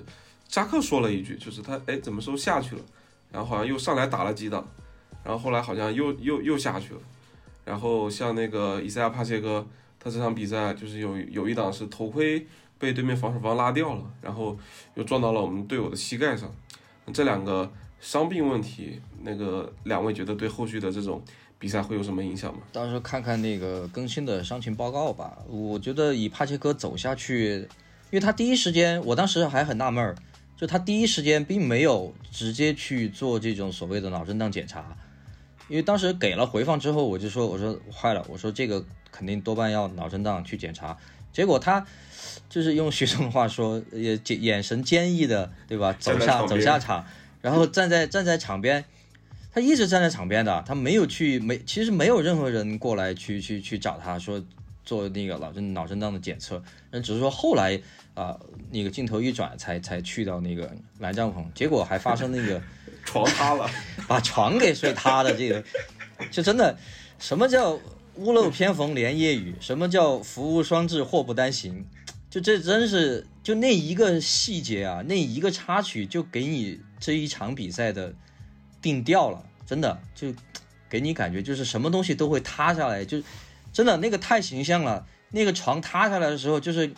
[0.48, 2.82] 扎克说了一句，就是他哎怎么时候下去了，
[3.32, 4.66] 然后好像又上来打了几档，
[5.24, 7.00] 然后后来好像又又又下去了。
[7.64, 9.66] 然后像那个伊赛亚帕切科，
[9.98, 12.46] 他这场比赛就是有有一档是头盔
[12.78, 14.56] 被对面防守方拉掉了，然后
[14.94, 16.50] 又撞到了我们队友的膝盖上。
[17.12, 17.70] 这两个
[18.00, 21.22] 伤病问题，那个两位觉得对后续的这种
[21.58, 22.60] 比赛会有什么影响吗？
[22.72, 25.38] 到时候看看那个更新的伤情报告吧。
[25.48, 27.60] 我觉得以帕切科走下去，
[28.10, 30.16] 因为他第一时间，我当时还很纳闷儿，
[30.56, 34.96] 就他第一时间并没有直接去做这种所谓的脑震荡检查，
[35.68, 38.84] 因为当时给了回放之后，我就说我说坏了，我说这个
[39.16, 40.96] 肯定多半要脑震荡去检查。
[41.32, 41.86] 结果他
[42.50, 45.94] 就是用学生话说，也眼眼神坚毅的，对吧？
[45.98, 47.06] 走下走下场，
[47.40, 48.84] 然后站在站在场边。
[49.52, 54.44] 他一直站在场边的，他没有去没，其实没有任何人过来去去去找他说
[54.84, 57.80] 做那个脑震脑震荡的检测，那只是说后来
[58.12, 58.38] 啊、
[58.70, 62.60] 那个镜头一转才才去到那个蓝帐篷，结果还发生那个
[63.04, 63.70] 床塌了，
[64.08, 65.62] 把床给睡塌的这个，
[66.30, 66.76] 就真的
[67.18, 67.78] 什么叫
[68.16, 71.84] 屋漏偏逢连夜雨，什么叫福无双至祸不单行，
[72.30, 78.14] 就这真是就那一个细节啊，那一个插曲就给你这一场比赛的
[78.80, 80.32] 定调了，真的就
[80.88, 83.22] 给你感觉就是什么东西都会塌下来，就
[83.72, 85.06] 真的那个太形象了。
[85.30, 86.94] 那个床塌下来的时候，就是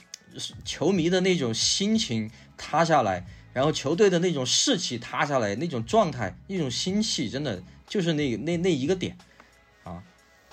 [0.64, 9.16] 球迷的那种心情塌下来，然后球队的那种士气塌下来，那种状态、那种心气，真的就是那那那一个点。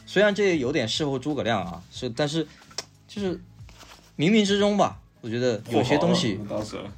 [0.06, 2.48] 虽然这有点事后诸葛亮啊，是，但是
[3.08, 3.36] 就是
[4.18, 6.40] 冥冥之中吧，我觉得有些东西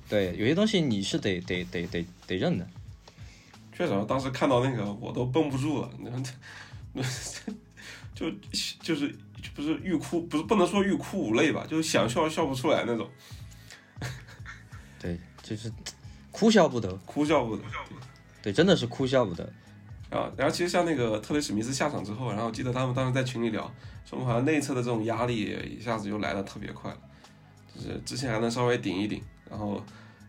[0.09, 2.67] 对，有些东西你是得得得得得认的。
[3.75, 6.09] 确实啊，当时看到那个我都绷不住了， 那
[6.93, 7.03] 那
[8.13, 8.31] 就
[8.81, 9.15] 就是
[9.55, 13.09] 不是欲哭，不是不能说欲哭无泪吧，就是想笑笑不出来那种，
[14.99, 15.71] 对，就是
[16.31, 17.63] 哭笑不得，哭笑不得。
[18.41, 19.51] 对，真的是哭笑不得。
[20.09, 23.61] 然后，然后其实像那个特雷史密斯下场之后，然后记得他们当时在群里聊，
[24.05, 26.95] 说我们好像内侧的这种压力一下子就来的特别快，
[27.75, 29.83] 就是之前还能稍微顶一顶，然后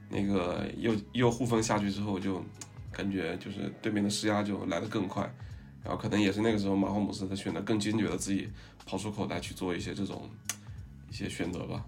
[0.08, 2.44] 那个又又互封下去之后，就
[2.90, 5.22] 感觉就是对面的施压就来得更快，
[5.84, 8.48] 然后可能也是那个时候马霍姆斯他选择更坚决的自己
[8.84, 10.28] 跑出口袋去做一些这种
[11.08, 11.84] 一些选择吧。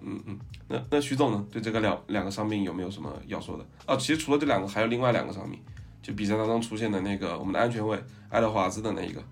[0.00, 1.44] 嗯嗯，那那徐总呢？
[1.50, 3.66] 对这个两两个伤病有没有什么要说的？
[3.84, 5.60] 啊，其实除了这两个，还有另外两个伤病。
[6.02, 9.22] 就比赛当中出现的那个我们的安全卫爱德华兹的那一个，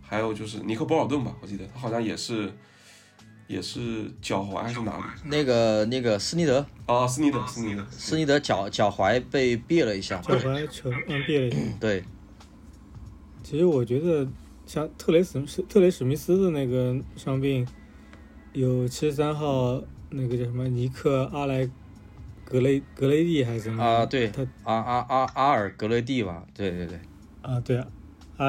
[0.00, 2.52] 还有就是尼克波尔顿吧，我记得他好像也是
[3.46, 5.02] 也是脚踝还是哪里？
[5.24, 11.56] 那个那个斯尼德，啊，斯尼德，斯尼德，斯尼德脚脚踝被别了一下，脚踝球嗯别了一下。
[11.78, 12.02] 对，
[13.42, 14.26] 其实我觉得
[14.64, 15.38] 像特雷史
[15.68, 17.66] 特雷史密斯的那个伤病，
[18.54, 21.68] 有七十三号那个叫什么尼克阿莱
[22.44, 26.98] 格雷格雷蒂还是什么啊对他阿阿阿阿尔格雷蒂吧，对对对，
[27.42, 27.86] 啊对啊
[28.36, 28.46] 阿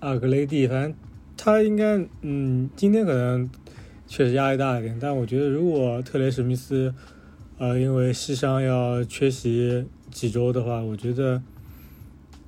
[0.00, 0.94] 阿尔格雷蒂，反正
[1.36, 3.50] 他应该嗯今天可能
[4.06, 6.94] 确实压力大一点，但我觉得如果特雷史密斯
[7.58, 11.42] 呃因为膝伤要缺席几周的话，我觉得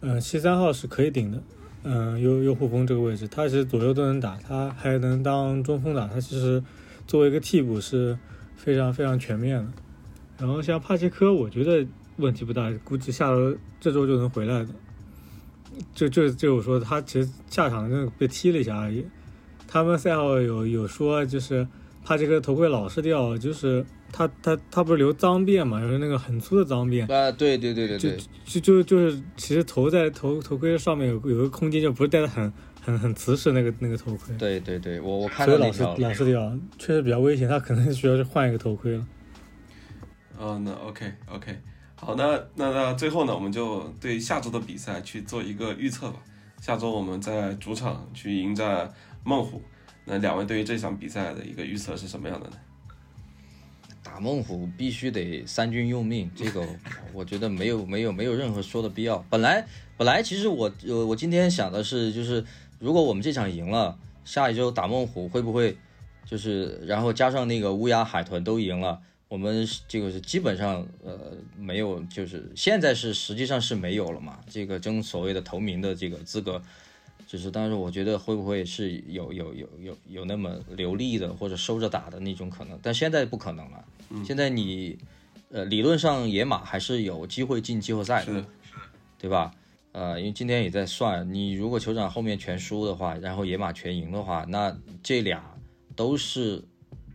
[0.00, 1.42] 嗯七三号是可以顶的。
[1.84, 6.62] 嗯，右右护锋这个位置，他其实左右都能打，他还能当中锋打，他其实
[7.08, 8.16] 作为一个替补是
[8.54, 9.66] 非常非常全面的。
[10.42, 11.86] 然后像帕切科，我觉得
[12.16, 14.68] 问题不大，估计下周这周就能回来的。
[15.94, 19.06] 就就就我说，他其实下场真的被踢了一下而已。
[19.68, 21.64] 他们赛后有有说，就是
[22.04, 39.06] 帕切科头盔老是掉，就是他他他不是留脏辫嘛，就是那个很粗的脏辫，啊，对对对对对，就就就是其实头在头头盔上面有有个空间，就不是戴的很很很瓷实那个那个头盔，对对对，我我看所以老是到那条，老是掉，确实比较危险，他可能需要去换一个头盔了。
[40.42, 41.56] 哦，那 OK OK，
[41.94, 46.18] 好，那那那最后呢，我们就对下周的比赛去做一个预测吧。
[46.60, 49.62] 下周我们在主场去迎战孟虎，
[50.04, 52.56] 那两位对于这场比赛的一个预测是什么样的呢？
[54.02, 56.66] 打孟虎必须得三军用命，这个
[57.12, 59.24] 我觉得没有没有没有任何说的必要。
[59.30, 59.64] 本来
[59.96, 62.44] 本来其实我呃我今天想的是，就是
[62.80, 65.78] 如果我们这场赢了，下一周打孟虎会不会
[66.26, 69.00] 就是然后加上那个乌鸦海豚都赢了，
[69.32, 76.60] 我们是这个是基本上呃没有，就是现在是实际上是没有了嘛，这个争所谓的头名的这个资格。
[77.26, 82.78] 就是，但是我觉得会不会是有有有有有那么流利的或者收着打的那种可能？
[82.82, 83.82] 但现在不可能了。
[84.22, 84.98] 现在你，
[85.48, 88.44] 呃，理论上野马还是有机会进季后赛的，
[89.18, 89.50] 对吧？
[89.92, 95.42] 呃，因为今天也在算，你如果酋长后面全输的话，然后野马全赢的话，那这俩
[95.96, 96.62] 都是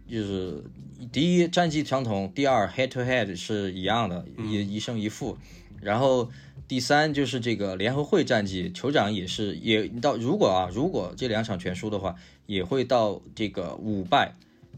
[0.10, 0.64] 就是
[1.12, 5.38] 第一战绩相同，第二 head to head 是一样的，一一胜一负，
[5.82, 6.30] 然后
[6.68, 14.34] 第三就是这个联合会战绩，酋长也是也到如果啊，如果这两场全输的话，也会到这个五败，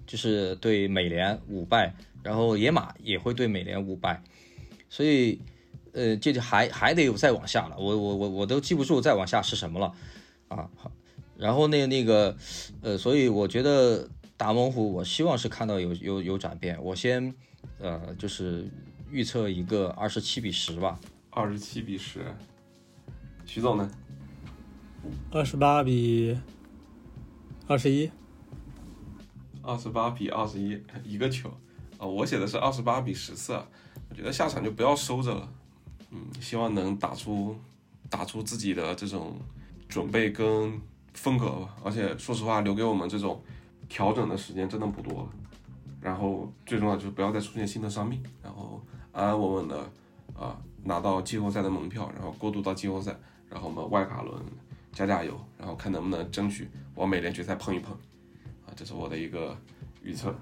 [0.05, 4.21] 就是对美联五败，然后野马也会对美联五败，
[4.89, 5.39] 所以
[5.93, 9.93] 呃，这就还还得有再往下了，我我我我都记不住再往下是什么了。
[10.49, 10.69] 啊。
[10.75, 10.91] 好，
[11.37, 12.35] 然后那那个
[12.81, 14.09] 呃，所以我觉得
[14.39, 16.81] 打猛虎，我希望是看到有有有转变。
[16.81, 17.35] 我先
[17.77, 18.71] 呃就是
[19.11, 20.97] 预测一个二十七比十吧。
[21.29, 22.21] 二十七比十。
[23.45, 23.91] 徐总呢？
[25.29, 26.39] 二十八比
[27.67, 28.09] 二十一，
[29.61, 31.49] 二十八比二十一，一个球。
[31.97, 33.51] 啊、我写的是二十八比十四。
[34.07, 35.51] 我觉得下场就不要收着了。
[36.11, 37.57] 嗯，希望能打出
[38.09, 39.37] 打出自己的这种
[39.89, 40.79] 准备跟
[41.13, 41.75] 风格吧。
[41.83, 43.43] 而且说实话，留给我们这种
[43.89, 45.29] 调整的时间真的不多了。
[45.99, 48.81] 然后最重要就是不要再出现新的伤病，然后
[49.11, 49.77] 安安稳稳的
[50.33, 53.13] 啊拿到季后赛的门票，然后过渡到季后赛，
[53.49, 54.33] 然后我们外卡轮
[54.93, 57.93] 加加油，然后看能不能争取往美联决赛碰一碰。
[58.65, 59.57] 啊，这是我的一个
[60.01, 60.33] 预测。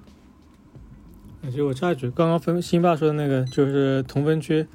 [1.44, 4.68] 其实我插一句，刚刚分辛巴说的那个就是同分区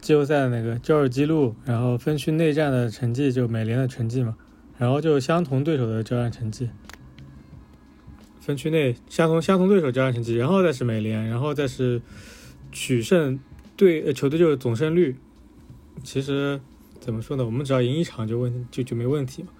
[0.00, 4.36] 季后赛的那个交尔基录，然后分区内战的成绩就美联的成绩嘛，
[4.78, 6.70] 然后就相同对手的交战成绩，
[8.40, 12.00] 分区内相同相同对手交战成绩，然后再是美联，然后再是
[12.72, 13.38] 取胜
[13.76, 15.16] 对呃球队就是总胜率。
[16.02, 16.60] 其实
[16.98, 19.50] 怎么说呢，我们只要赢一场就问就就没问题嘛。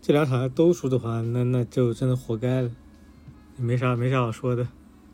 [0.00, 2.70] 这两场都输的话，那那就真的活该了，
[3.56, 4.66] 没啥没啥好说的。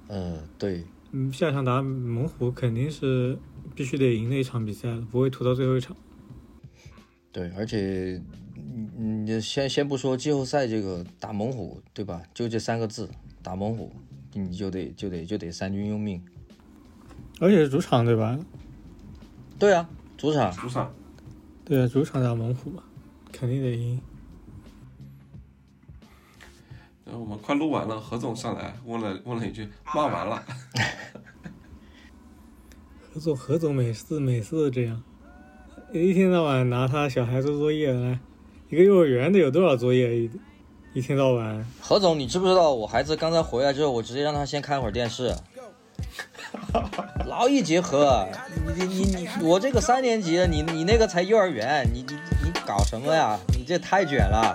[0.09, 3.39] 嗯，对，嗯，下场打猛虎肯定是
[3.75, 5.97] 必须得赢那一场比赛了，不会拖到最后一场。
[7.31, 8.23] 对，而且
[8.97, 12.23] 你你先先不说季后赛这个打猛虎，对吧？
[12.35, 13.09] 就这三个字，
[13.43, 13.93] 打猛虎，
[14.33, 16.23] 你就得就得就得三军用命。
[17.41, 18.39] 而且是主场对吧？
[19.59, 20.93] 对啊，主场主场
[21.65, 22.83] 对啊，主场打猛虎嘛，
[23.33, 24.01] 肯定得赢。
[27.05, 30.43] 然后我们快录完了，何总上来问了问了一句：“骂完了。
[33.15, 35.03] 何总，何总每次每次都这样，
[35.93, 38.21] 一天到晚拿他小孩做作业来，
[38.71, 40.15] 一个幼儿园得有多少作业？
[40.15, 40.31] 一
[40.93, 45.35] 一天到晚，何总，你知不知道我孩子刚才回来之后，我直接让他先看会儿电视，
[47.27, 48.29] 劳逸结合。
[48.77, 52.15] 你你你你，我这个三年级的，你你那个才幼儿园，你你
[52.45, 53.39] 你搞什么呀？
[53.57, 54.55] 你这太卷了。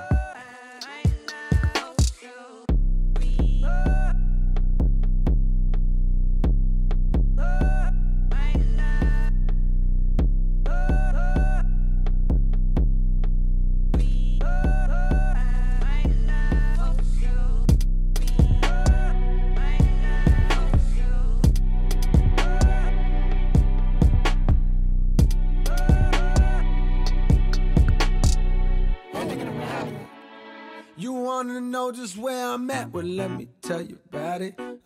[33.04, 33.47] Let me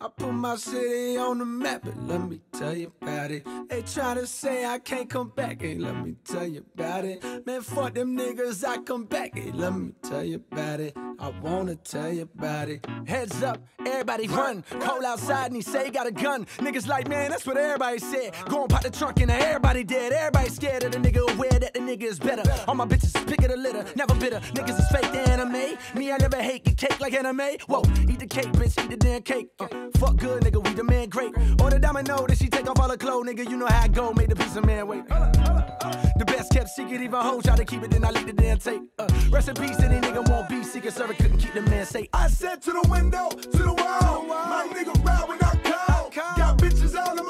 [0.08, 3.46] I put my city on the map, but let me tell you about it.
[3.68, 7.22] They try to say I can't come back, hey, let me tell you about it.
[7.46, 10.96] Man, fuck them niggas, I come back, hey, let me tell you about it.
[11.18, 12.86] I wanna tell you about it.
[13.06, 14.64] Heads up, everybody run.
[14.80, 16.46] Cole outside and he say he got a gun.
[16.58, 18.34] Niggas like, man, that's what everybody said.
[18.48, 20.12] Go and pop the trunk and everybody dead.
[20.12, 22.44] Everybody scared of the nigga, aware that the nigga is better.
[22.66, 24.40] All my bitches pick of the litter, never bitter.
[24.54, 25.76] Niggas is fake the anime.
[25.94, 27.58] Me, I never hate, get cake like anime.
[27.66, 28.74] Whoa, eat the cake, bitch.
[28.74, 29.48] bitch, eat the damn cake.
[29.58, 29.66] Uh,
[29.98, 31.32] fuck good, nigga, we the man great.
[31.60, 33.48] Order domino, then she take off all her clothes, nigga.
[33.48, 35.06] You know how I go, made the piece of man wait.
[35.08, 38.58] The best kept secret, even hoes try to keep it, then I leak the damn
[38.58, 38.82] tape.
[38.98, 42.08] Uh, rest in peace, any nigga won't be secret server, couldn't keep the man safe.
[42.12, 44.24] I said to the window, to the wall.
[44.26, 46.10] My nigga ride when I call.
[46.36, 47.27] Got bitches all in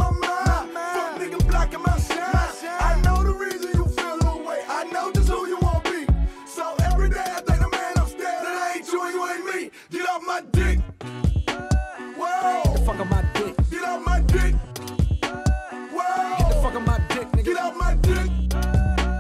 [12.89, 13.55] fuck on my dick.
[13.71, 14.55] Get off my dick.
[15.21, 15.29] The
[15.93, 16.63] Whoa.
[16.63, 17.45] fuck on my dick, nigga.
[17.45, 18.31] Get off my dick.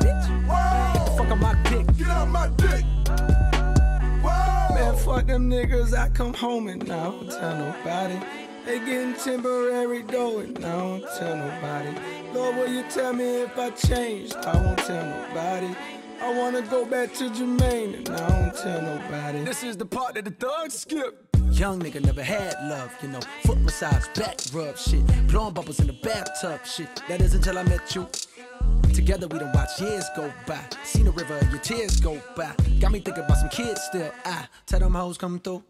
[0.00, 0.26] bitch.
[0.48, 1.16] Whoa.
[1.16, 1.86] Fuck on my dick.
[1.98, 2.84] Get off my dick.
[4.24, 4.74] Whoa.
[4.74, 5.94] Man, fuck them niggas.
[5.94, 8.18] I come home and I don't tell nobody.
[8.64, 11.90] They getting temporary dough and I don't tell nobody.
[12.32, 14.34] Lord, will you tell me if I changed?
[14.36, 15.74] I won't tell nobody.
[16.22, 19.44] I wanna go back to Jermaine and I don't tell nobody.
[19.44, 21.27] This is the part that the thugs skip.
[21.50, 23.20] Young nigga never had love, you know.
[23.44, 25.04] Foot massage, back rub shit.
[25.28, 27.02] Blowing bubbles in the bathtub shit.
[27.08, 28.06] That is until I met you.
[28.94, 30.60] Together we done watch years go by.
[30.84, 32.52] Seen the river, your tears go by.
[32.80, 34.12] Got me thinking about some kids still.
[34.24, 35.62] I tell them hoes come through.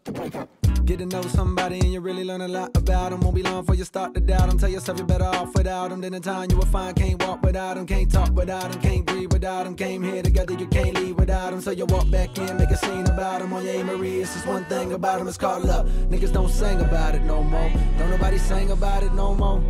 [0.89, 3.20] Get to know somebody and you really learn a lot about them.
[3.20, 4.57] Won't be long before you start to doubt them.
[4.57, 6.01] Tell yourself you're better off without them.
[6.01, 7.86] Then in time you will find can't walk without them.
[7.86, 8.80] Can't talk without them.
[8.80, 9.74] Can't breathe without them.
[9.76, 11.61] Came here together, you can't leave without them.
[11.61, 13.53] So you walk back in, make a scene about them.
[13.53, 13.84] On your.
[13.84, 15.28] Marie, it's just one thing about them.
[15.28, 15.86] It's called love.
[16.09, 17.70] Niggas don't sing about it no more.
[17.99, 19.61] Don't nobody sing about it no more.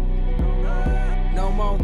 [1.35, 1.81] No more.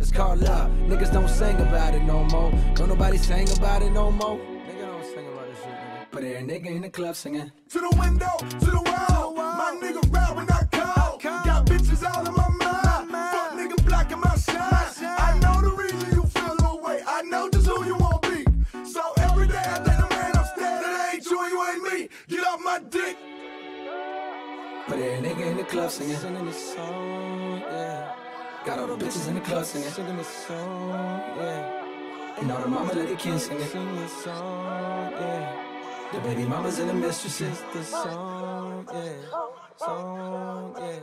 [0.00, 0.70] It's called love.
[0.88, 2.50] Niggas don't sing about it no more.
[2.76, 4.55] Don't nobody sing about it no more.
[6.16, 7.52] But every nigga in the club singing.
[7.68, 9.34] To the window, to the wall.
[9.34, 11.18] My nigga ride when I call.
[11.18, 13.10] Got bitches all in my mind.
[13.10, 14.56] Fuck nigga blocking my shine.
[14.56, 17.02] I know the reason you feel the way.
[17.06, 18.46] I know just who you want be.
[18.90, 22.08] So every day I thank the man upstairs that ain't you and you ain't me.
[22.28, 23.18] Get off my dick.
[24.88, 26.16] But every nigga in the club singing.
[26.16, 28.14] Singing this song, yeah.
[28.64, 29.90] Got all the bitches in the club singing.
[29.90, 32.38] Singing this song, yeah.
[32.38, 33.66] And all the mama let the kids singing.
[33.66, 35.75] Sing this song, yeah.
[36.12, 37.62] The baby mamas and the mistresses.
[37.72, 39.12] The song, yeah.
[39.76, 40.98] Song, yeah.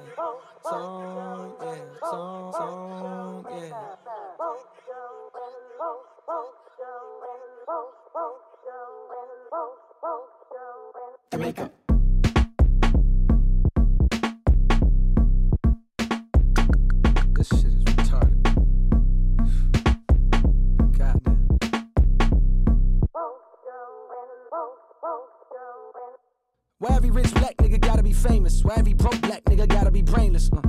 [0.63, 1.77] Song, yeah.
[1.99, 3.93] Song, song, yeah.
[11.31, 11.65] Jamaica.
[11.69, 11.82] This
[28.61, 30.49] Why every broke black nigga gotta be brainless?
[30.51, 30.61] Uh,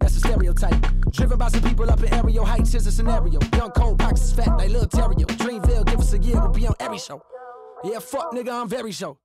[0.00, 0.74] that's a stereotype.
[1.10, 2.72] Driven by some people up in aerial heights.
[2.72, 3.38] Here's a scenario.
[3.56, 5.26] Young cold pockets fat like Lil Terrio.
[5.26, 7.20] Dreamville, give us a year, we'll be on every show.
[7.84, 9.18] Yeah, fuck nigga, I'm very show.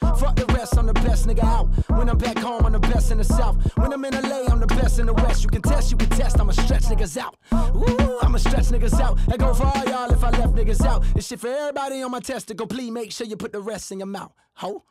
[0.00, 1.66] Fuck the rest, I'm the best nigga out.
[1.90, 3.56] When I'm back home, I'm the best in the south.
[3.76, 5.42] When I'm in LA, I'm the best in the west.
[5.42, 7.36] You can test, you can test, I'ma stretch niggas out.
[7.52, 9.18] Ooh, I'ma stretch niggas out.
[9.30, 11.04] I go for all y'all if I left niggas out.
[11.14, 12.48] This shit for everybody on my test.
[12.48, 12.66] testicle.
[12.66, 14.32] Please make sure you put the rest in your mouth.
[14.54, 14.82] Ho.